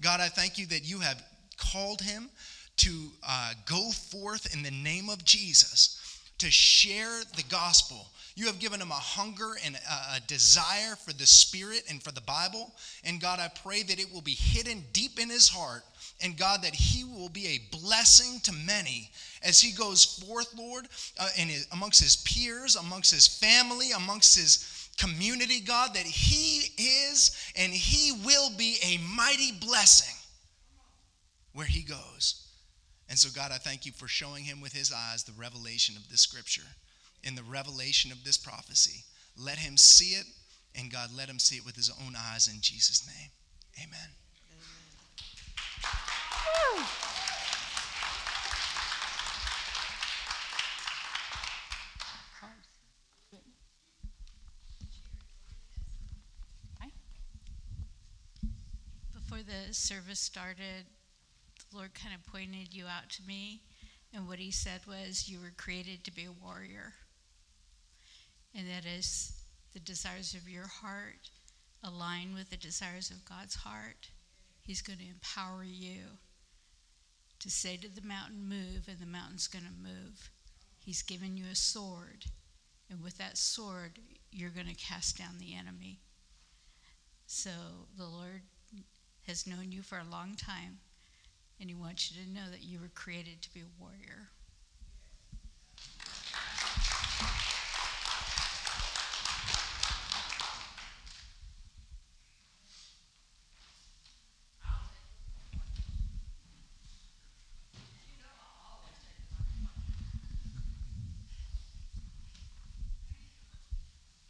[0.00, 1.22] God, I thank you that you have
[1.58, 2.30] called him
[2.78, 6.00] to uh, go forth in the name of Jesus
[6.38, 8.06] to share the gospel.
[8.36, 12.20] You have given him a hunger and a, desire for the Spirit and for the
[12.20, 12.72] Bible.
[13.04, 15.84] And God, I pray that it will be hidden deep in his heart.
[16.20, 19.10] And God, that he will be a blessing to many
[19.42, 24.36] as he goes forth, Lord, uh, and his, amongst his peers, amongst his family, amongst
[24.36, 30.14] his community, God, that he is and he will be a mighty blessing
[31.52, 32.48] where he goes.
[33.08, 36.08] And so, God, I thank you for showing him with his eyes the revelation of
[36.08, 36.62] this scripture
[37.26, 39.04] and the revelation of this prophecy.
[39.36, 40.26] Let him see it,
[40.74, 43.30] and God, let him see it with his own eyes in Jesus' name.
[43.82, 44.10] Amen.
[59.12, 60.86] Before the service started,
[61.70, 63.62] the Lord kind of pointed you out to me,
[64.12, 66.92] and what He said was, You were created to be a warrior.
[68.54, 69.32] And that as
[69.72, 71.30] the desires of your heart
[71.82, 74.10] align with the desires of God's heart,
[74.62, 76.00] He's going to empower you
[77.40, 80.30] to say to the mountain, Move, and the mountain's going to move.
[80.78, 82.24] He's given you a sword,
[82.88, 83.98] and with that sword,
[84.30, 86.00] you're going to cast down the enemy.
[87.26, 87.50] So
[87.96, 88.42] the Lord
[89.26, 90.78] has known you for a long time,
[91.60, 94.28] and He wants you to know that you were created to be a warrior.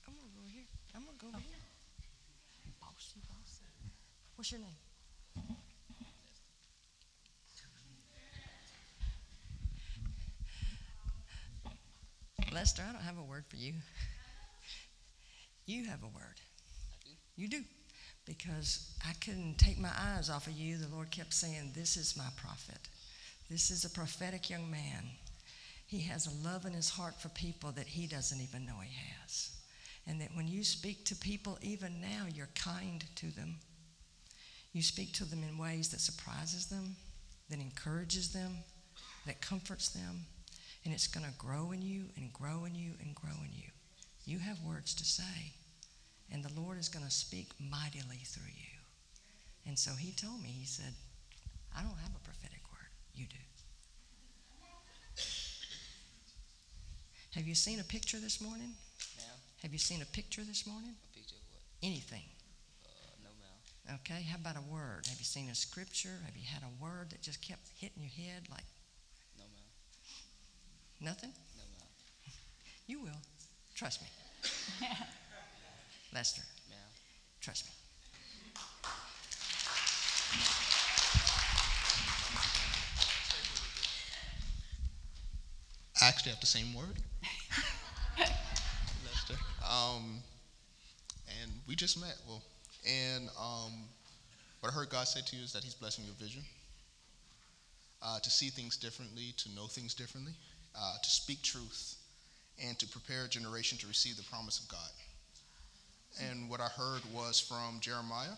[0.06, 0.64] I'm gonna go over here.
[0.94, 1.58] I'm gonna go over here.
[2.80, 3.64] Bossy, bossy.
[12.52, 13.74] Lester, I don't have a word for you.
[15.66, 16.40] You have a word.
[17.36, 17.62] You do.
[18.26, 20.76] Because I couldn't take my eyes off of you.
[20.76, 22.78] The Lord kept saying, This is my prophet.
[23.50, 25.04] This is a prophetic young man.
[25.86, 28.96] He has a love in his heart for people that he doesn't even know he
[29.20, 29.50] has.
[30.06, 33.56] And that when you speak to people, even now, you're kind to them.
[34.74, 36.96] You speak to them in ways that surprises them,
[37.48, 38.58] that encourages them,
[39.24, 40.26] that comforts them.
[40.84, 43.70] And it's going to grow in you and grow in you and grow in you.
[44.26, 45.52] You have words to say.
[46.32, 48.74] And the Lord is going to speak mightily through you.
[49.66, 50.92] And so he told me, he said,
[51.74, 52.90] I don't have a prophetic word.
[53.14, 53.36] You do.
[57.36, 58.74] Have you seen a picture this morning?
[59.18, 59.26] Ma'am,
[59.62, 60.90] Have you seen a picture this morning?
[60.90, 61.88] a picture of what?
[61.88, 62.22] Anything.
[63.86, 64.00] No, ma'am.
[64.04, 65.06] Okay, how about a word?
[65.08, 66.20] Have you seen a scripture?
[66.24, 68.64] Have you had a word that just kept hitting your head like
[69.38, 69.64] No, ma'am.
[71.00, 71.30] nothing?
[71.56, 71.88] No, ma'am.
[72.86, 73.20] You will.
[73.74, 74.08] Trust me.
[76.12, 76.78] Lester, Ma'am.
[77.40, 77.70] trust me.
[86.00, 86.96] I actually have the same word.
[88.18, 89.34] Lester.
[89.62, 90.18] Um,
[91.40, 92.16] and we just met.
[92.26, 92.42] Well,
[92.86, 93.72] and um,
[94.60, 96.42] what I heard God say to you is that He's blessing your vision,
[98.02, 100.32] uh, to see things differently, to know things differently,
[100.74, 101.96] uh, to speak truth,
[102.62, 104.90] and to prepare a generation to receive the promise of God.
[106.22, 108.36] And what I heard was from Jeremiah,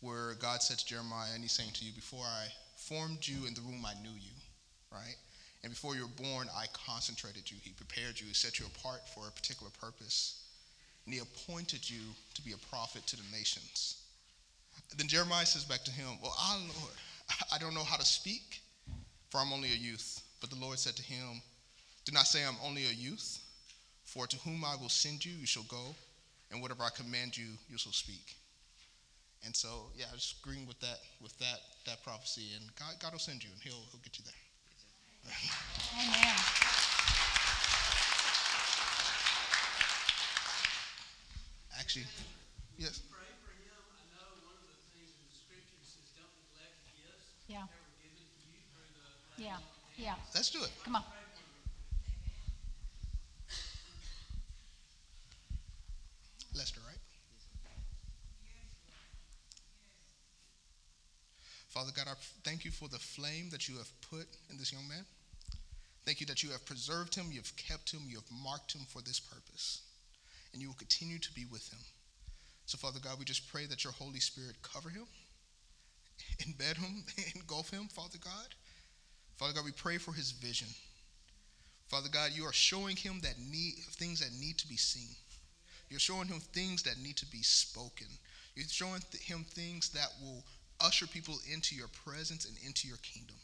[0.00, 3.54] where God said to Jeremiah, and He's saying to you, Before I formed you in
[3.54, 4.32] the womb, I knew you,
[4.92, 5.16] right?
[5.62, 7.56] And before you were born, I concentrated you.
[7.62, 8.26] He prepared you.
[8.26, 10.44] He set you apart for a particular purpose.
[11.08, 12.02] And he appointed you
[12.34, 14.02] to be a prophet to the nations.
[14.94, 16.92] Then Jeremiah says back to him, Well, ah, Lord,
[17.50, 18.60] I don't know how to speak,
[19.30, 20.20] for I'm only a youth.
[20.42, 21.40] But the Lord said to him,
[22.04, 23.38] Do not say I'm only a youth,
[24.04, 25.94] for to whom I will send you, you shall go,
[26.52, 28.36] and whatever I command you, you shall speak.
[29.46, 33.12] And so, yeah, I just agreeing with that, with that, that prophecy, and God, God
[33.12, 34.34] will send you, and He'll, He'll get you there.
[35.24, 36.28] Amen.
[41.77, 41.77] Actually, yes.
[41.77, 41.77] Pray for him.
[41.77, 41.77] I know one of the things in the scripture says, don't
[46.12, 49.56] neglect gifts Yeah, that were given to you through the yeah,
[49.96, 50.14] yeah.
[50.34, 50.70] Let's do it.
[50.84, 51.04] Come on.
[56.54, 56.98] Lester, right?
[61.68, 62.14] Father God, I
[62.44, 65.06] thank you for the flame that you have put in this young man.
[66.04, 68.82] Thank you that you have preserved him, you have kept him, you have marked him
[68.88, 69.87] for this purpose.
[70.52, 71.78] And you will continue to be with him.
[72.66, 75.06] So, Father God, we just pray that your Holy Spirit cover him,
[76.42, 78.54] embed him, engulf him, Father God.
[79.36, 80.68] Father God, we pray for his vision.
[81.88, 85.16] Father God, you are showing him that need things that need to be seen.
[85.88, 88.08] You're showing him things that need to be spoken.
[88.54, 90.44] You're showing him things that will
[90.80, 93.36] usher people into your presence and into your kingdom.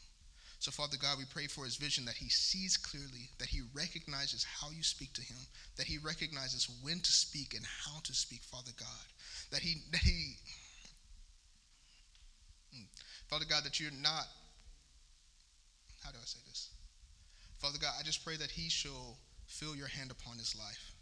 [0.59, 4.43] So, Father God, we pray for his vision that he sees clearly, that he recognizes
[4.43, 5.37] how you speak to him,
[5.77, 9.05] that he recognizes when to speak and how to speak, Father God.
[9.51, 10.35] That he, that he,
[12.73, 12.85] hmm.
[13.29, 14.25] Father God, that you're not,
[16.03, 16.69] how do I say this?
[17.59, 20.91] Father God, I just pray that he shall feel your hand upon his life.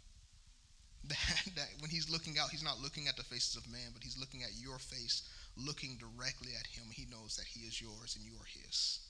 [1.06, 4.02] That, that when he's looking out, he's not looking at the faces of man, but
[4.02, 6.84] he's looking at your face, looking directly at him.
[6.90, 9.03] He knows that he is yours and you are his.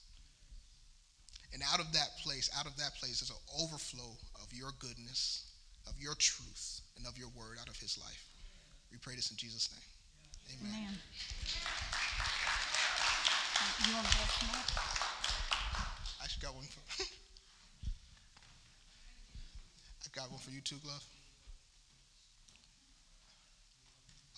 [1.54, 5.46] And out of that place, out of that place, is an overflow of your goodness,
[5.86, 8.26] of your truth, and of your word out of his life.
[8.90, 10.58] We pray this in Jesus' name.
[10.58, 10.74] Amen.
[10.74, 10.98] Amen.
[13.86, 14.66] You want to bless them up?
[16.20, 16.82] I actually got one for
[20.04, 21.02] I got one for you too, Glove.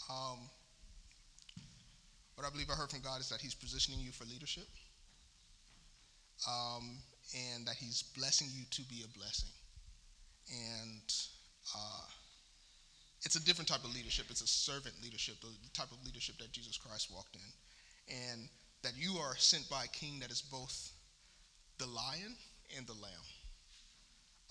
[0.09, 0.39] Um,
[2.37, 4.67] what I believe I heard from God is that He's positioning you for leadership,
[6.49, 6.99] um,
[7.35, 9.51] and that He's blessing you to be a blessing.
[10.51, 11.13] And
[11.75, 12.07] uh,
[13.23, 14.27] it's a different type of leadership.
[14.31, 18.49] It's a servant leadership, the type of leadership that Jesus Christ walked in, and
[18.83, 20.93] that you are sent by a King that is both
[21.79, 22.37] the lion
[22.77, 23.27] and the lamb.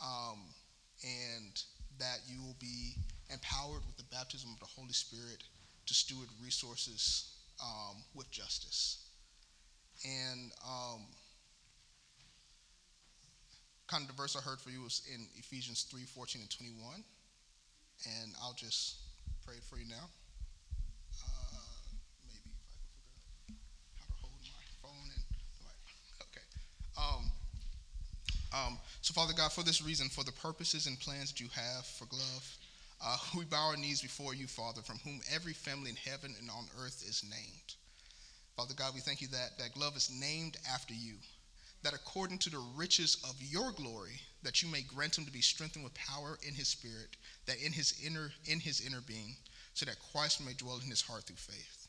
[0.04, 0.40] Um,
[1.04, 1.62] and
[2.00, 2.96] that you will be
[3.32, 5.44] empowered with the baptism of the Holy Spirit
[5.86, 9.06] to steward resources um, with justice.
[10.04, 11.08] And um,
[13.88, 17.04] kind of the verse I heard for you was in Ephesians 3 14 and 21.
[18.22, 18.98] And I'll just
[19.46, 20.10] pray for you now.
[21.16, 21.64] Uh,
[22.28, 22.78] maybe if I
[23.48, 25.24] can figure out how to hold my phone and
[26.28, 26.46] okay.
[26.98, 27.32] Um,
[28.54, 31.86] um, so, Father God, for this reason, for the purposes and plans that you have
[31.86, 32.58] for Glove,
[33.04, 36.50] uh, we bow our knees before you, Father, from whom every family in heaven and
[36.50, 37.76] on earth is named.
[38.56, 41.16] Father God, we thank you that that glove is named after you,
[41.86, 45.42] that according to the riches of your glory, that you may grant him to be
[45.42, 47.16] strengthened with power in his spirit,
[47.46, 49.36] that in his inner in his inner being,
[49.76, 51.88] so that Christ may dwell in his heart through faith.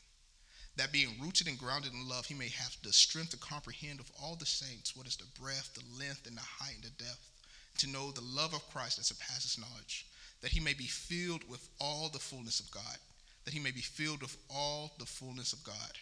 [0.75, 4.11] That being rooted and grounded in love, he may have the strength to comprehend of
[4.21, 7.31] all the saints what is the breadth, the length, and the height and the depth,
[7.79, 10.05] to know the love of Christ that surpasses knowledge
[10.43, 12.97] that he may be filled with all the fullness of God,
[13.45, 15.97] that he may be filled with all the fullness of God.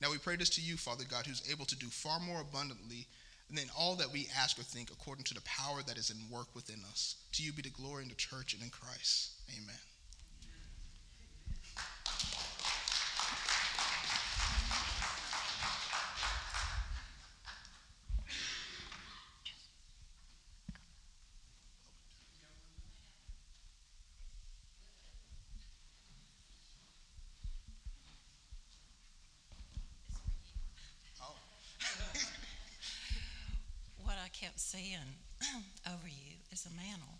[0.00, 3.06] Now we pray this to you, Father God, who's able to do far more abundantly
[3.54, 6.48] than all that we ask or think according to the power that is in work
[6.54, 7.16] within us.
[7.32, 9.32] To you be the glory in the church and in Christ.
[9.50, 9.76] Amen.
[31.20, 31.36] Oh.
[34.02, 34.98] what I kept seeing
[35.86, 37.18] over you is a mantle.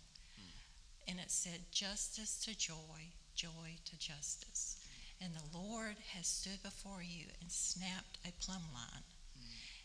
[1.07, 4.77] And it said, Justice to joy, joy to justice.
[5.21, 9.03] And the Lord has stood before you and snapped a plumb line.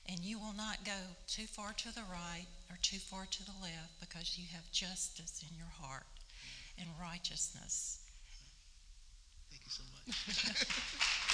[0.08, 3.58] And you will not go too far to the right or too far to the
[3.60, 6.06] left because you have justice in your heart
[6.78, 7.98] and righteousness.
[9.50, 10.66] Thank you so much.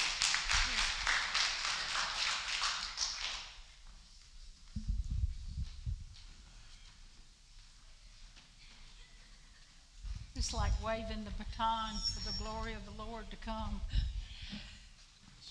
[10.36, 13.80] It's like waving the baton for the glory of the Lord to come.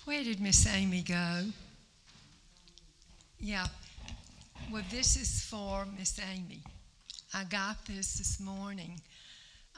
[0.05, 1.43] Where did Miss Amy go?
[3.39, 3.67] Yeah.
[4.71, 6.61] Well, this is for Miss Amy.
[7.33, 8.99] I got this this morning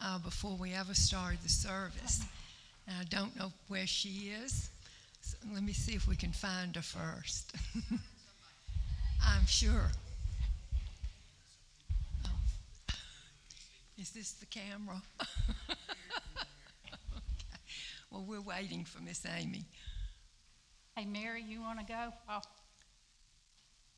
[0.02, 2.22] uh, before we ever started the service.
[2.88, 4.70] And I don't know where she is.
[5.22, 7.54] So let me see if we can find her first.
[9.26, 9.92] I'm sure.
[14.08, 15.02] Is this the camera?
[15.70, 15.76] okay.
[18.10, 19.66] Well, we're waiting for Miss Amy.
[20.96, 22.46] Hey, Mary, you want to go while,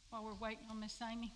[0.09, 1.31] while we're waiting on Miss Amy?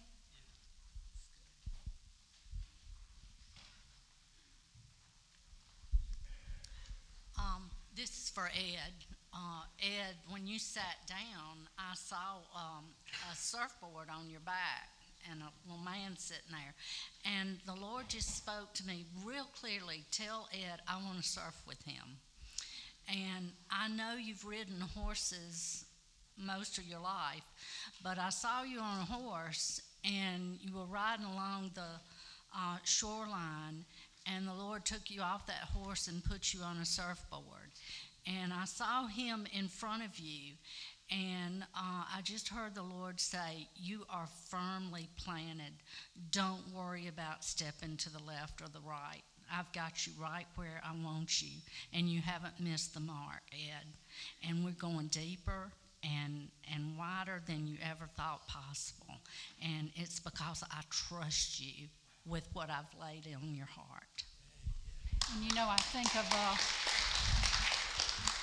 [7.38, 8.94] Um, this is for Ed.
[9.32, 12.86] Uh, Ed, when you sat down, I saw um,
[13.32, 14.90] a surfboard on your back,
[15.32, 16.74] and a little man sitting there.
[17.26, 21.62] And the Lord just spoke to me real clearly tell Ed I want to surf
[21.68, 22.18] with him.
[23.08, 25.86] And I know you've ridden horses
[26.38, 27.44] most of your life,
[28.04, 31.82] but I saw you on a horse and you were riding along the
[32.56, 33.86] uh, shoreline,
[34.26, 37.72] and the Lord took you off that horse and put you on a surfboard.
[38.26, 40.54] And I saw him in front of you,
[41.12, 45.74] and uh, I just heard the Lord say, You are firmly planted.
[46.32, 49.22] Don't worry about stepping to the left or the right.
[49.52, 51.58] I've got you right where I want you,
[51.94, 53.86] and you haven't missed the mark, Ed.
[54.48, 55.72] And we're going deeper
[56.04, 59.16] and and wider than you ever thought possible.
[59.64, 61.88] And it's because I trust you
[62.26, 64.24] with what I've laid on your heart.
[65.34, 66.48] And you know, I think of a,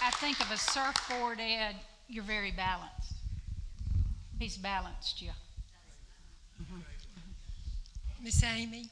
[0.04, 1.76] I think of a surfboard, Ed.
[2.10, 3.14] You're very balanced.
[4.36, 5.30] He's balanced you.
[8.20, 8.86] Miss Amy,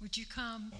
[0.00, 0.70] would you come?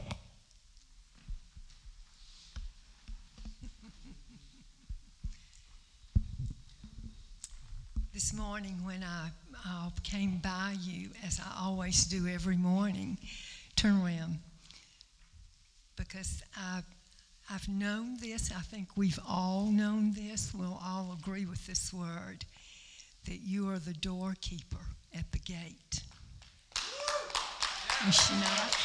[8.14, 9.28] this morning when I
[9.68, 13.18] uh, came by you, as I always do every morning,
[13.74, 14.38] turn around.
[15.96, 16.80] Because I,
[17.49, 22.44] I've known this, I think we've all known this, we'll all agree with this word,
[23.26, 24.84] that you are the doorkeeper
[25.14, 26.03] at the gate.
[28.09, 28.76] Is not?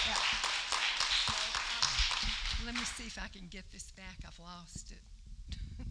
[2.65, 4.17] Let me see if I can get this back.
[4.25, 5.57] I've lost it.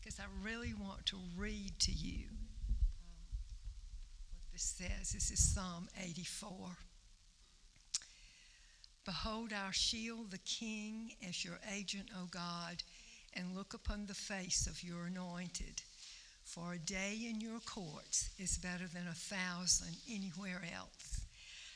[0.00, 2.24] Because I really want to read to you
[2.68, 3.14] um,
[4.32, 5.12] what this says.
[5.12, 6.70] This is Psalm 84.
[9.04, 12.82] Behold our shield, the King, as your agent, O God,
[13.34, 15.82] and look upon the face of your anointed.
[16.44, 21.22] For a day in your courts is better than a thousand anywhere else.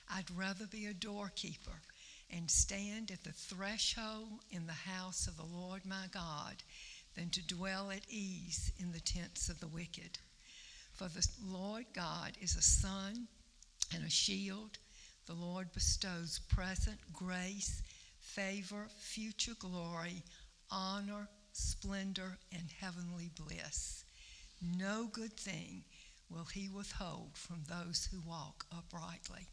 [0.09, 1.81] I'd rather be a doorkeeper
[2.31, 6.57] and stand at the threshold in the house of the Lord my God
[7.17, 10.19] than to dwell at ease in the tents of the wicked.
[10.93, 13.29] For the Lord God is a sun
[13.95, 14.79] and a shield.
[15.27, 17.83] The Lord bestows present grace,
[18.21, 20.23] favor, future glory,
[20.71, 24.05] honor, splendor, and heavenly bliss.
[24.63, 25.83] No good thing
[26.31, 29.49] will he withhold from those who walk uprightly.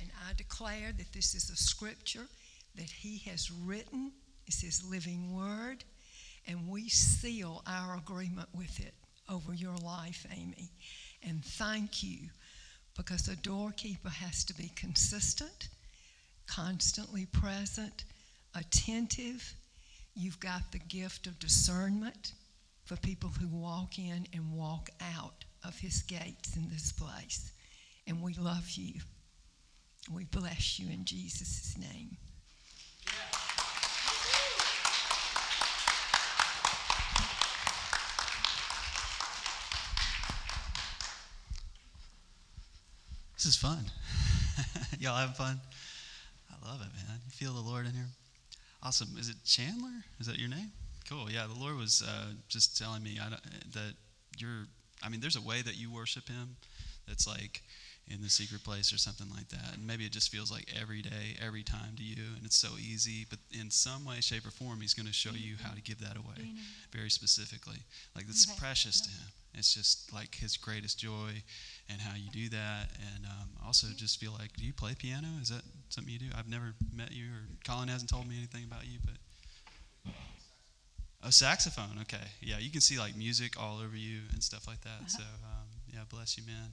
[0.00, 2.28] And I declare that this is a scripture
[2.76, 4.12] that he has written,
[4.46, 5.82] it's his living word,
[6.46, 8.94] and we seal our agreement with it
[9.28, 10.70] over your life, Amy.
[11.26, 12.28] And thank you
[12.96, 15.68] because a doorkeeper has to be consistent,
[16.46, 18.04] constantly present,
[18.54, 19.54] attentive.
[20.14, 22.32] You've got the gift of discernment
[22.84, 27.52] for people who walk in and walk out of his gates in this place.
[28.06, 29.00] And we love you.
[30.12, 32.16] We bless you in Jesus' name.
[43.36, 43.84] This is fun.
[44.98, 45.60] Y'all having fun?
[46.50, 47.20] I love it, man.
[47.26, 48.08] You feel the Lord in here?
[48.82, 49.08] Awesome.
[49.18, 49.92] Is it Chandler?
[50.18, 50.72] Is that your name?
[51.06, 51.30] Cool.
[51.30, 53.20] Yeah, the Lord was uh, just telling me
[53.74, 53.92] that
[54.38, 54.66] you're,
[55.02, 56.56] I mean, there's a way that you worship Him
[57.06, 57.60] that's like
[58.08, 59.74] in the secret place or something like that.
[59.74, 62.78] And maybe it just feels like every day, every time to you, and it's so
[62.78, 63.26] easy.
[63.28, 65.98] But in some way, shape, or form, He's going to show you how to give
[66.00, 66.52] that away
[66.92, 67.78] very specifically.
[68.14, 69.28] Like it's precious to Him.
[69.54, 71.42] It's just like His greatest joy
[71.90, 72.90] and how you do that.
[73.14, 75.28] And um, also just feel like, do you play piano?
[75.40, 76.26] Is that something you do?
[76.36, 80.12] I've never met you, or Colin hasn't told me anything about you, but.
[81.24, 81.98] Oh, saxophone.
[82.02, 82.22] Okay.
[82.40, 85.00] Yeah, you can see like music all over you and stuff like that.
[85.00, 85.08] Uh-huh.
[85.08, 86.70] So, um, yeah, bless you, man.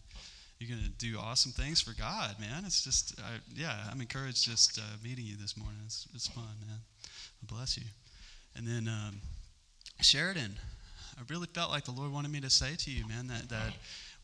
[0.64, 2.64] You're going to do awesome things for God, man.
[2.66, 5.80] It's just, I, yeah, I'm encouraged just uh, meeting you this morning.
[5.86, 6.80] It's, it's fun, man.
[7.42, 7.84] Bless you.
[8.56, 9.20] And then um,
[10.00, 10.56] Sheridan,
[11.18, 13.74] I really felt like the Lord wanted me to say to you, man, that, that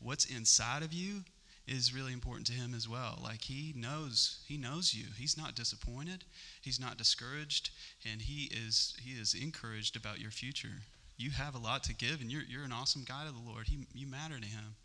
[0.01, 1.23] what's inside of you
[1.67, 3.19] is really important to him as well.
[3.21, 5.07] Like he knows, he knows you.
[5.17, 6.23] He's not disappointed.
[6.61, 7.71] He's not discouraged,
[8.09, 10.81] and he is he is encouraged about your future.
[11.17, 13.67] You have a lot to give, and you're you're an awesome guy to the Lord.
[13.67, 14.75] He you matter to him,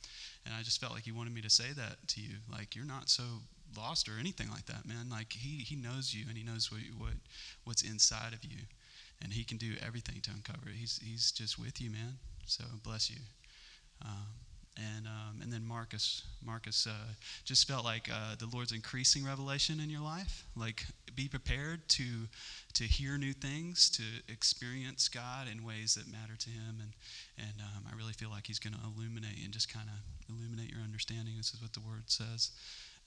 [0.45, 2.37] and I just felt like he wanted me to say that to you.
[2.51, 3.23] Like you're not so
[3.77, 5.09] lost or anything like that, man.
[5.11, 7.15] Like he he knows you, and he knows what what
[7.65, 8.59] what's inside of you,
[9.23, 10.77] and he can do everything to uncover it.
[10.77, 12.19] He's he's just with you, man.
[12.47, 13.21] So bless you.
[14.05, 14.44] Um,
[14.77, 17.13] and um, and then Marcus Marcus uh,
[17.45, 20.47] just felt like uh, the Lord's increasing revelation in your life.
[20.57, 22.05] Like be prepared to
[22.75, 24.03] to hear new things, to
[24.33, 26.93] experience God in ways that matter to Him, and
[27.39, 30.71] and um, I really feel like He's going to illuminate and just kind of illuminate
[30.71, 31.35] your understanding.
[31.37, 32.51] This is what the Word says.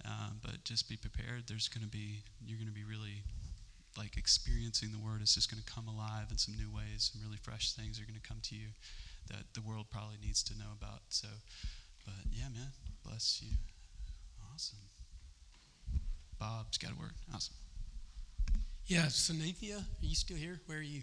[0.06, 1.48] Um, but just be prepared.
[1.48, 3.24] There's going to be you're going to be really
[3.98, 7.12] like experiencing the Word is just going to come alive in some new ways.
[7.12, 8.72] Some really fresh things are going to come to you
[9.28, 11.02] that the world probably needs to know about.
[11.10, 11.28] So,
[12.06, 12.72] but yeah, man,
[13.06, 13.52] bless you.
[14.54, 14.80] Awesome.
[16.40, 17.12] Bob's got a word.
[17.34, 17.56] Awesome.
[18.86, 20.60] Yeah, Sanithia, are you still here?
[20.66, 21.02] Where are you?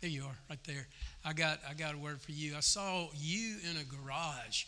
[0.00, 0.86] There you are, right there.
[1.24, 2.56] I got I got a word for you.
[2.56, 4.64] I saw you in a garage,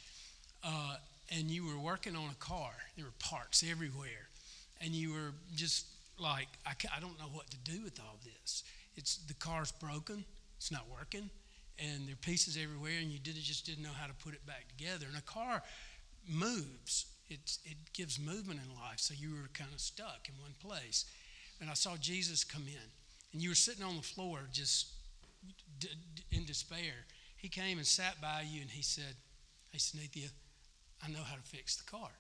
[0.63, 0.97] uh,
[1.37, 2.71] and you were working on a car.
[2.97, 4.29] There were parts everywhere,
[4.81, 5.87] and you were just
[6.19, 8.63] like, I, I don't know what to do with all this.
[8.97, 10.25] It's the car's broken.
[10.57, 11.31] It's not working
[11.79, 14.47] and there are pieces everywhere, and you did, just didn't know how to put it
[14.47, 15.07] back together.
[15.09, 15.63] And a car
[16.29, 20.55] moves, it's, it gives movement in life, so you were kind of stuck in one
[20.61, 21.05] place.
[21.61, 22.89] And I saw Jesus come in,
[23.33, 24.89] and you were sitting on the floor just
[25.79, 27.07] d- d- in despair.
[27.37, 29.17] He came and sat by you, and he said,
[29.71, 30.31] Hey, Sanithia,
[31.05, 32.11] I know how to fix the car,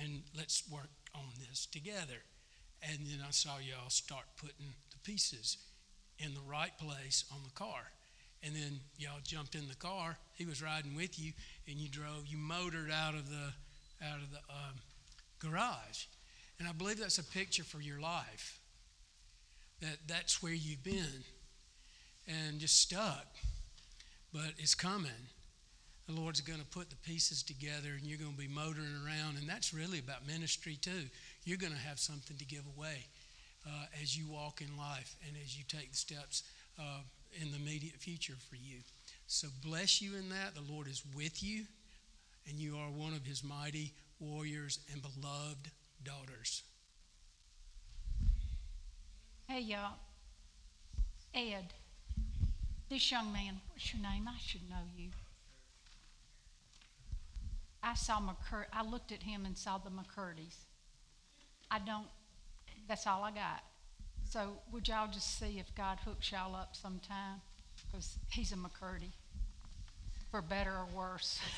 [0.00, 2.22] and let's work on this together.
[2.82, 5.58] And then I saw y'all start putting the pieces
[6.18, 7.90] in the right place on the car
[8.44, 10.16] and then y'all jumped in the car.
[10.34, 11.32] He was riding with you,
[11.68, 12.26] and you drove.
[12.26, 13.52] You motored out of the
[14.04, 14.74] out of the um,
[15.38, 16.04] garage,
[16.58, 18.58] and I believe that's a picture for your life.
[19.80, 21.24] That that's where you've been,
[22.26, 23.26] and just stuck,
[24.32, 25.10] but it's coming.
[26.06, 29.38] The Lord's going to put the pieces together, and you're going to be motoring around,
[29.38, 31.08] and that's really about ministry too.
[31.44, 33.06] You're going to have something to give away
[33.66, 36.42] uh, as you walk in life and as you take the steps.
[36.78, 37.00] Uh,
[37.40, 38.78] in the immediate future for you.
[39.26, 40.54] So bless you in that.
[40.54, 41.64] The Lord is with you,
[42.48, 45.70] and you are one of his mighty warriors and beloved
[46.02, 46.62] daughters.
[49.48, 49.94] Hey, y'all.
[51.34, 51.72] Ed,
[52.88, 54.28] this young man, what's your name?
[54.28, 55.08] I should know you.
[57.82, 60.56] I saw McCur- I looked at him and saw the McCurdy's.
[61.70, 62.06] I don't,
[62.88, 63.62] that's all I got.
[64.28, 67.40] So would y'all just see if God hooks y'all up sometime?
[67.86, 69.12] Because he's a McCurdy,
[70.30, 71.40] for better or worse.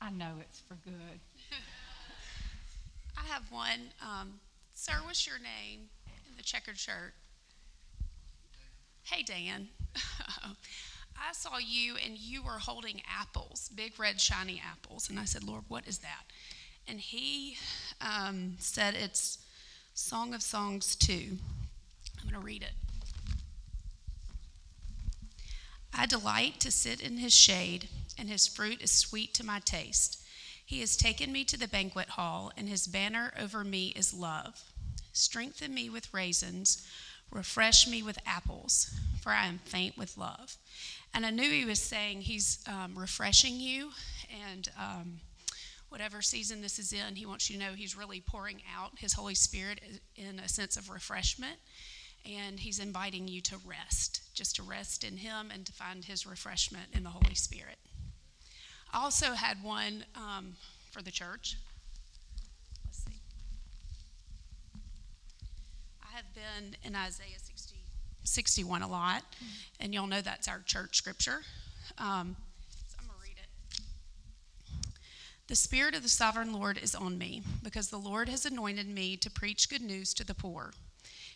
[0.00, 1.20] I know it's for good.
[3.16, 3.90] I have one.
[4.02, 4.34] Um,
[4.74, 5.88] sir, what's your name
[6.28, 7.14] in the checkered shirt?
[9.04, 9.68] Hey, Dan.
[11.16, 15.08] I saw you and you were holding apples, big red shiny apples.
[15.08, 16.24] And I said, Lord, what is that?
[16.88, 17.56] And he
[18.00, 19.38] um, said it's
[19.94, 21.12] Song of Songs 2.
[21.12, 22.72] I'm going to read it.
[25.96, 30.20] I delight to sit in his shade, and his fruit is sweet to my taste.
[30.66, 34.62] He has taken me to the banquet hall, and his banner over me is love.
[35.12, 36.86] Strengthen me with raisins,
[37.30, 40.56] refresh me with apples, for I am faint with love.
[41.14, 43.90] And I knew he was saying he's um, refreshing you
[44.50, 44.68] and.
[44.78, 45.20] Um,
[45.94, 49.12] whatever season this is in, He wants you to know He's really pouring out His
[49.12, 49.80] Holy Spirit
[50.16, 51.54] in a sense of refreshment.
[52.28, 56.26] And He's inviting you to rest, just to rest in Him and to find His
[56.26, 57.76] refreshment in the Holy Spirit.
[58.92, 60.56] I also had one um,
[60.90, 61.58] for the church.
[62.84, 63.20] Let's see.
[66.02, 67.76] I have been in Isaiah 60,
[68.24, 69.22] 61 a lot,
[69.78, 71.42] and y'all know that's our church scripture.
[71.98, 72.34] Um,
[75.46, 79.14] the Spirit of the sovereign Lord is on me, because the Lord has anointed me
[79.18, 80.72] to preach good news to the poor.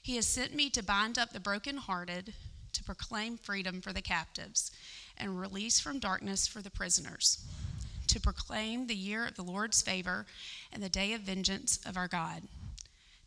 [0.00, 2.32] He has sent me to bind up the brokenhearted,
[2.72, 4.70] to proclaim freedom for the captives,
[5.18, 7.44] and release from darkness for the prisoners,
[8.06, 10.24] to proclaim the year of the Lord's favor
[10.72, 12.44] and the day of vengeance of our God,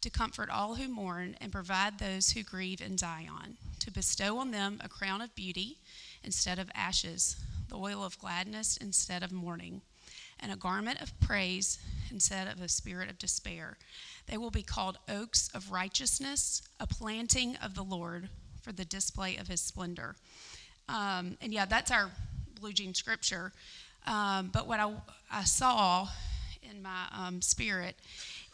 [0.01, 4.49] to comfort all who mourn and provide those who grieve in Zion, to bestow on
[4.49, 5.77] them a crown of beauty
[6.23, 7.35] instead of ashes,
[7.69, 9.83] the oil of gladness instead of mourning
[10.41, 11.79] and a garment of praise
[12.11, 13.77] instead of a spirit of despair.
[14.27, 18.29] They will be called oaks of righteousness, a planting of the Lord
[18.61, 20.15] for the display of his splendor.
[20.87, 22.11] Um, and yeah, that's our
[22.59, 23.51] blue jean scripture.
[24.05, 24.91] Um, but what I,
[25.31, 26.07] I, saw
[26.63, 27.95] in my um, spirit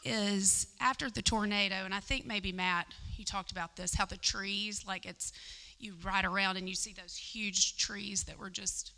[0.03, 4.17] is after the tornado, and I think maybe Matt, you talked about this, how the
[4.17, 5.31] trees, like it's,
[5.79, 8.91] you ride around and you see those huge trees that were just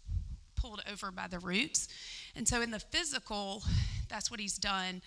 [0.59, 1.87] pulled over by the roots.
[2.35, 3.63] And so, in the physical,
[4.09, 5.01] that's what he's done.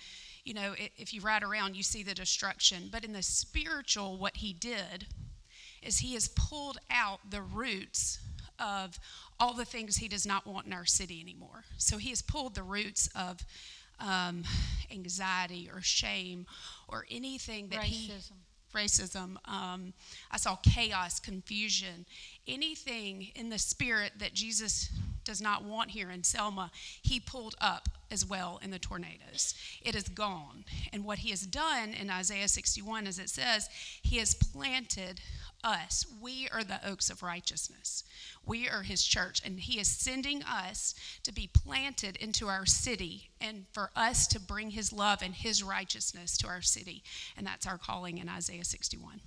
[0.45, 2.89] You know, if you ride around, you see the destruction.
[2.91, 5.07] But in the spiritual, what he did
[5.83, 8.19] is he has pulled out the roots
[8.59, 8.99] of
[9.41, 11.65] all the things he does not want in our city anymore.
[11.79, 13.45] So he has pulled the roots of
[13.99, 14.45] um,
[14.91, 16.47] anxiety or shame
[16.89, 18.13] or anything that he
[18.73, 19.37] Racism.
[19.47, 19.93] Um,
[20.31, 22.07] I saw chaos, confusion,
[22.47, 24.91] anything in the spirit that Jesus
[25.25, 26.71] does not want here in Selma,
[27.03, 29.55] he pulled up as well in the tornadoes.
[29.83, 30.65] It is gone.
[30.93, 33.69] And what he has done in Isaiah 61, as it says,
[34.03, 35.21] he has planted
[35.65, 36.05] us.
[36.21, 38.05] We are the oaks of righteousness.
[38.45, 43.31] We are his church, and he is sending us to be planted into our city
[43.41, 47.03] and for us to bring his love and his righteousness to our city.
[47.37, 49.21] And that's our calling in Isaiah 61.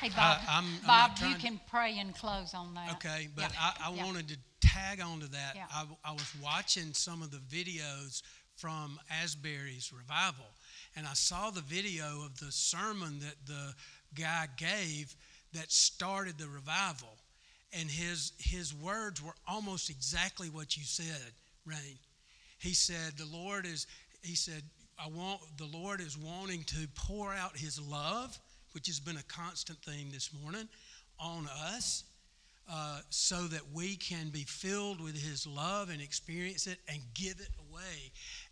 [0.00, 2.90] Hey, uh, Bob, I- I'm- I'm Bob, you trying- can pray and close on that.
[2.96, 4.04] Okay, but Yeah, I, I yeah.
[4.04, 5.56] wanted to tag on to that.
[5.56, 5.66] Yeah.
[5.70, 8.20] I, I was watching some of the videos
[8.56, 10.46] from Asbury's revival,
[10.96, 13.74] and I saw the video of the sermon that the
[14.14, 15.14] guy gave
[15.52, 17.16] that started the revival.
[17.72, 21.32] And his, his words were almost exactly what you said,
[21.66, 21.98] Rain.
[22.58, 23.86] He said, The Lord is,
[24.22, 24.62] he said,
[24.98, 28.38] I want, the Lord is wanting to pour out his love,
[28.72, 30.68] which has been a constant theme this morning,
[31.20, 32.04] on us
[32.70, 37.40] uh, so that we can be filled with His love and experience it and give
[37.40, 38.10] it away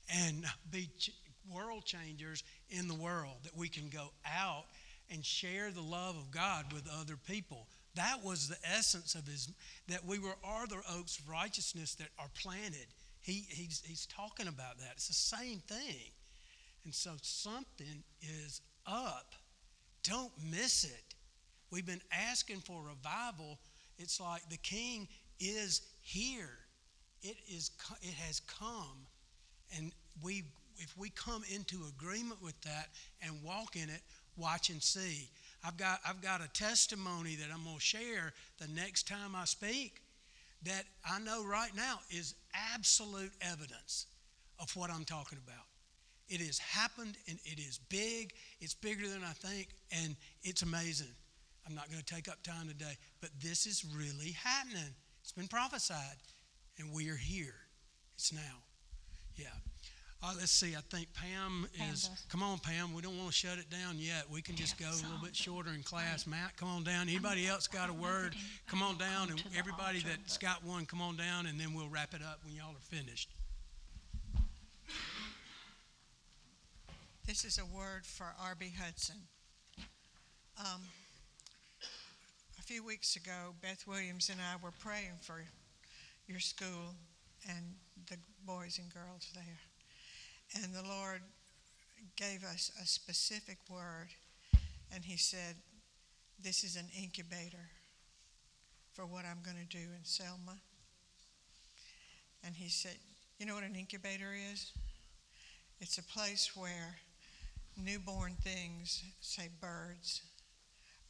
[0.08, 1.10] and be ch-
[1.50, 4.64] world changers in the world, that we can go out
[5.10, 7.66] and share the love of God with other people.
[7.94, 9.50] That was the essence of His,
[9.88, 12.86] that we were are the oaks of righteousness that are planted.
[13.20, 14.92] He, he's, he's talking about that.
[14.94, 16.10] It's the same thing.
[16.84, 19.34] And so something is up.
[20.02, 21.14] Don't miss it.
[21.70, 23.58] We've been asking for revival.
[23.98, 25.08] It's like the king
[25.40, 26.58] is here.
[27.22, 27.70] It is
[28.02, 29.06] it has come.
[29.76, 29.92] And
[30.22, 30.44] we
[30.78, 32.88] if we come into agreement with that
[33.22, 34.00] and walk in it,
[34.36, 35.28] watch and see.
[35.64, 39.44] I've got I've got a testimony that I'm going to share the next time I
[39.44, 40.02] speak
[40.64, 42.34] that I know right now is
[42.74, 44.06] absolute evidence
[44.58, 45.64] of what I'm talking about.
[46.28, 48.32] It has happened and it is big.
[48.60, 49.68] It's bigger than I think,
[50.04, 51.14] and it's amazing.
[51.66, 54.94] I'm not going to take up time today, but this is really happening.
[55.22, 56.16] It's been prophesied,
[56.78, 57.54] and we are here.
[58.16, 58.62] It's now.
[59.36, 59.46] Yeah.
[60.24, 60.74] Uh, let's see.
[60.74, 62.08] I think Pam Pam is.
[62.08, 62.26] does.
[62.30, 62.94] Come on, Pam.
[62.94, 64.24] We don't want to shut it down yet.
[64.30, 66.26] We can just go a little bit shorter in class.
[66.26, 67.10] Matt, come on down.
[67.10, 68.34] Anybody else got a word?
[68.66, 72.14] Come on down, and everybody that's got one, come on down, and then we'll wrap
[72.14, 73.28] it up when y'all are finished.
[77.26, 78.72] This is a word for R.B.
[78.82, 79.16] Hudson.
[80.58, 80.80] Um,
[82.58, 85.42] a few weeks ago, Beth Williams and I were praying for
[86.26, 86.94] your school
[87.46, 87.74] and
[88.08, 88.16] the
[88.46, 89.58] boys and girls there.
[90.62, 91.20] And the Lord
[92.16, 94.08] gave us a specific word,
[94.94, 95.56] and He said,
[96.42, 97.70] This is an incubator
[98.92, 100.58] for what I'm going to do in Selma.
[102.44, 102.96] And He said,
[103.38, 104.72] You know what an incubator is?
[105.80, 106.96] It's a place where
[107.76, 110.22] newborn things, say birds,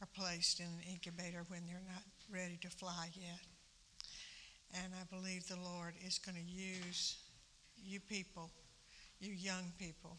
[0.01, 3.39] are placed in an incubator when they're not ready to fly yet.
[4.83, 7.17] And I believe the Lord is going to use
[7.77, 8.49] you people,
[9.19, 10.17] you young people,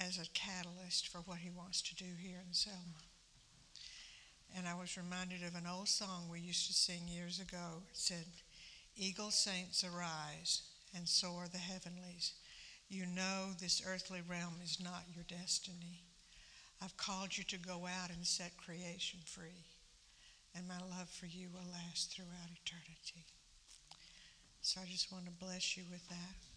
[0.00, 3.02] as a catalyst for what He wants to do here in Selma.
[4.56, 7.82] And I was reminded of an old song we used to sing years ago.
[7.90, 8.24] It said,
[8.96, 10.62] Eagle saints arise
[10.94, 12.32] and soar the heavenlies.
[12.88, 16.02] You know this earthly realm is not your destiny.
[16.82, 19.66] I've called you to go out and set creation free,
[20.54, 23.26] and my love for you will last throughout eternity.
[24.62, 26.47] So I just want to bless you with that.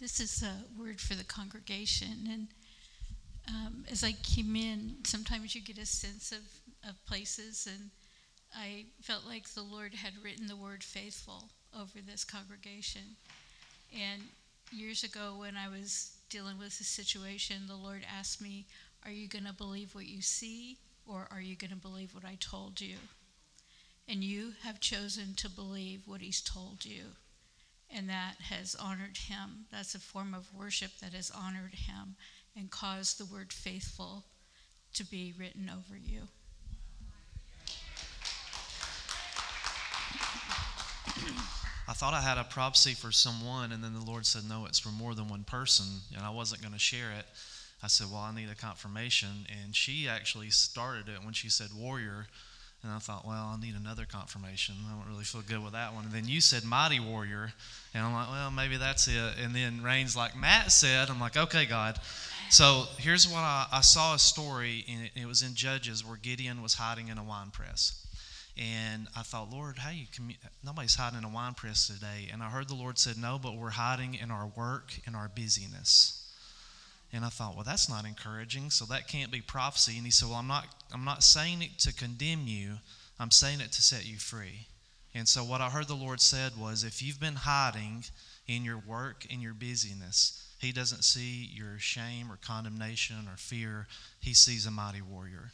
[0.00, 2.28] This is a word for the congregation.
[2.30, 2.48] And
[3.48, 7.90] um, as I came in, sometimes you get a sense of, of places, and
[8.54, 13.16] I felt like the Lord had written the word faithful over this congregation.
[13.92, 14.22] And
[14.70, 18.66] years ago, when I was dealing with a situation, the Lord asked me,
[19.04, 20.78] Are you going to believe what you see,
[21.08, 22.96] or are you going to believe what I told you?
[24.06, 27.16] And you have chosen to believe what He's told you
[27.94, 29.66] and that has honored him.
[29.70, 32.16] That's a form of worship that has honored him
[32.56, 34.24] and caused the word faithful
[34.94, 36.22] to be written over you.
[41.88, 44.78] I thought I had a prophecy for someone, and then the Lord said, No, it's
[44.78, 47.24] for more than one person, and I wasn't going to share it.
[47.82, 49.46] I said, Well, I need a confirmation.
[49.62, 52.26] And she actually started it when she said warrior.
[52.82, 54.76] And I thought, well, I need another confirmation.
[54.86, 56.04] I don't really feel good with that one.
[56.04, 57.52] And then you said mighty warrior.
[57.92, 59.34] And I'm like, well, maybe that's it.
[59.42, 61.10] And then Rain's like, Matt said.
[61.10, 61.98] I'm like, okay, God.
[62.50, 66.16] So here's what I, I saw a story, and it, it was in Judges where
[66.16, 68.06] Gideon was hiding in a wine press.
[68.56, 72.28] And I thought, Lord, how you commu- nobody's hiding in a wine press today.
[72.32, 75.28] And I heard the Lord said, no, but we're hiding in our work and our
[75.28, 76.17] busyness.
[77.12, 79.96] And I thought, well, that's not encouraging, so that can't be prophecy.
[79.96, 82.74] And he said, well, I'm not, I'm not saying it to condemn you,
[83.18, 84.66] I'm saying it to set you free.
[85.14, 88.04] And so what I heard the Lord said was, if you've been hiding
[88.46, 93.86] in your work and your busyness, he doesn't see your shame or condemnation or fear.
[94.20, 95.52] He sees a mighty warrior.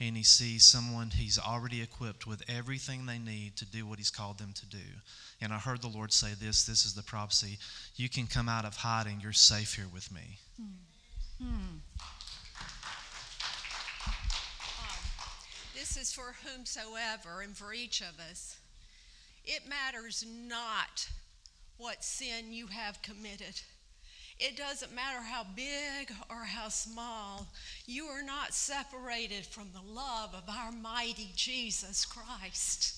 [0.00, 4.10] And he sees someone he's already equipped with everything they need to do what he's
[4.10, 4.78] called them to do.
[5.40, 7.58] And I heard the Lord say this this is the prophecy.
[7.96, 10.38] You can come out of hiding, you're safe here with me.
[10.56, 10.89] Hmm.
[11.40, 11.78] Hmm.
[15.74, 18.58] This is for whomsoever and for each of us.
[19.44, 21.08] It matters not
[21.78, 23.60] what sin you have committed.
[24.38, 27.46] It doesn't matter how big or how small,
[27.86, 32.96] you are not separated from the love of our mighty Jesus Christ.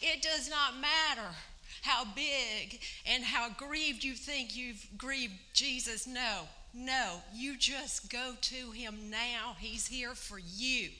[0.00, 1.34] It does not matter
[1.82, 6.06] how big and how grieved you think you've grieved Jesus.
[6.06, 6.42] No,
[6.74, 9.56] no, you just go to him now.
[9.58, 10.90] He's here for you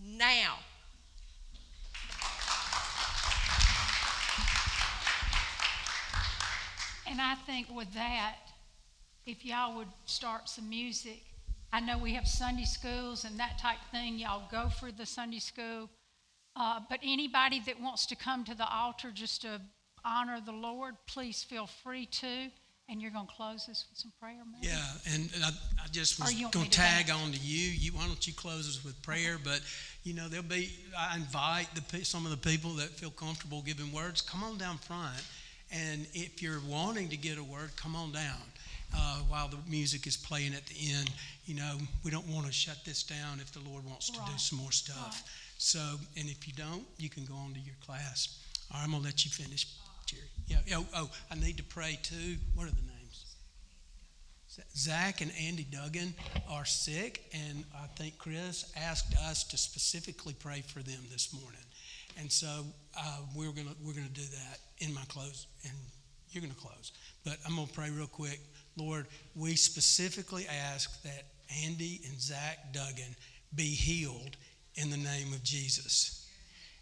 [0.00, 0.58] now.
[7.06, 8.36] And I think with that,
[9.26, 11.22] if y'all would start some music,
[11.72, 14.18] I know we have Sunday schools and that type thing.
[14.18, 15.90] Y'all go for the Sunday school.
[16.56, 19.60] Uh, but anybody that wants to come to the altar just to
[20.04, 22.50] honor the Lord, please feel free to.
[22.88, 24.66] And you're going to close this with some prayer, maybe?
[24.66, 25.48] Yeah, and I,
[25.82, 27.70] I just was going to to tag on to you.
[27.70, 27.92] you.
[27.92, 29.38] Why don't you close us with prayer?
[29.42, 29.60] But
[30.02, 30.70] you know, there'll be.
[30.96, 34.20] I invite the some of the people that feel comfortable giving words.
[34.20, 35.22] Come on down front,
[35.72, 38.42] and if you're wanting to get a word, come on down.
[38.96, 41.10] Uh, while the music is playing at the end,
[41.46, 44.36] you know, we don't want to shut this down if the Lord wants to do
[44.36, 45.24] some more stuff.
[45.58, 45.80] So,
[46.16, 48.38] and if you don't, you can go on to your class.
[48.70, 49.66] All right, I'm gonna let you finish,
[50.04, 50.22] Jerry.
[50.46, 50.76] Yeah.
[50.76, 52.36] Oh, oh, I need to pray too.
[52.54, 52.94] What are the names?
[54.76, 56.14] Zach and Andy Duggan
[56.48, 61.60] are sick, and I think Chris asked us to specifically pray for them this morning.
[62.18, 62.64] And so
[62.96, 65.72] uh, we're gonna we're gonna do that in my close, and
[66.30, 66.92] you're gonna close.
[67.24, 68.40] But I'm gonna pray real quick.
[68.76, 71.24] Lord, we specifically ask that
[71.64, 73.16] Andy and Zach Duggan
[73.54, 74.36] be healed
[74.76, 76.28] in the name of Jesus,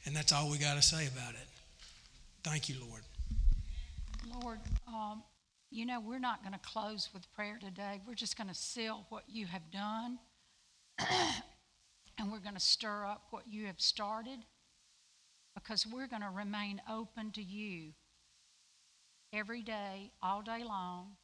[0.05, 1.47] and that's all we got to say about it.
[2.43, 3.03] Thank you, Lord.
[4.27, 5.23] Lord, um,
[5.70, 8.01] you know, we're not going to close with prayer today.
[8.07, 10.19] We're just going to seal what you have done,
[10.99, 14.39] and we're going to stir up what you have started
[15.55, 17.93] because we're going to remain open to you
[19.32, 21.16] every day, all day long.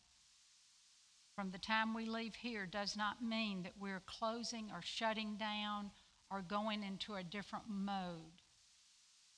[1.36, 5.90] From the time we leave here does not mean that we're closing or shutting down
[6.30, 8.37] or going into a different mode.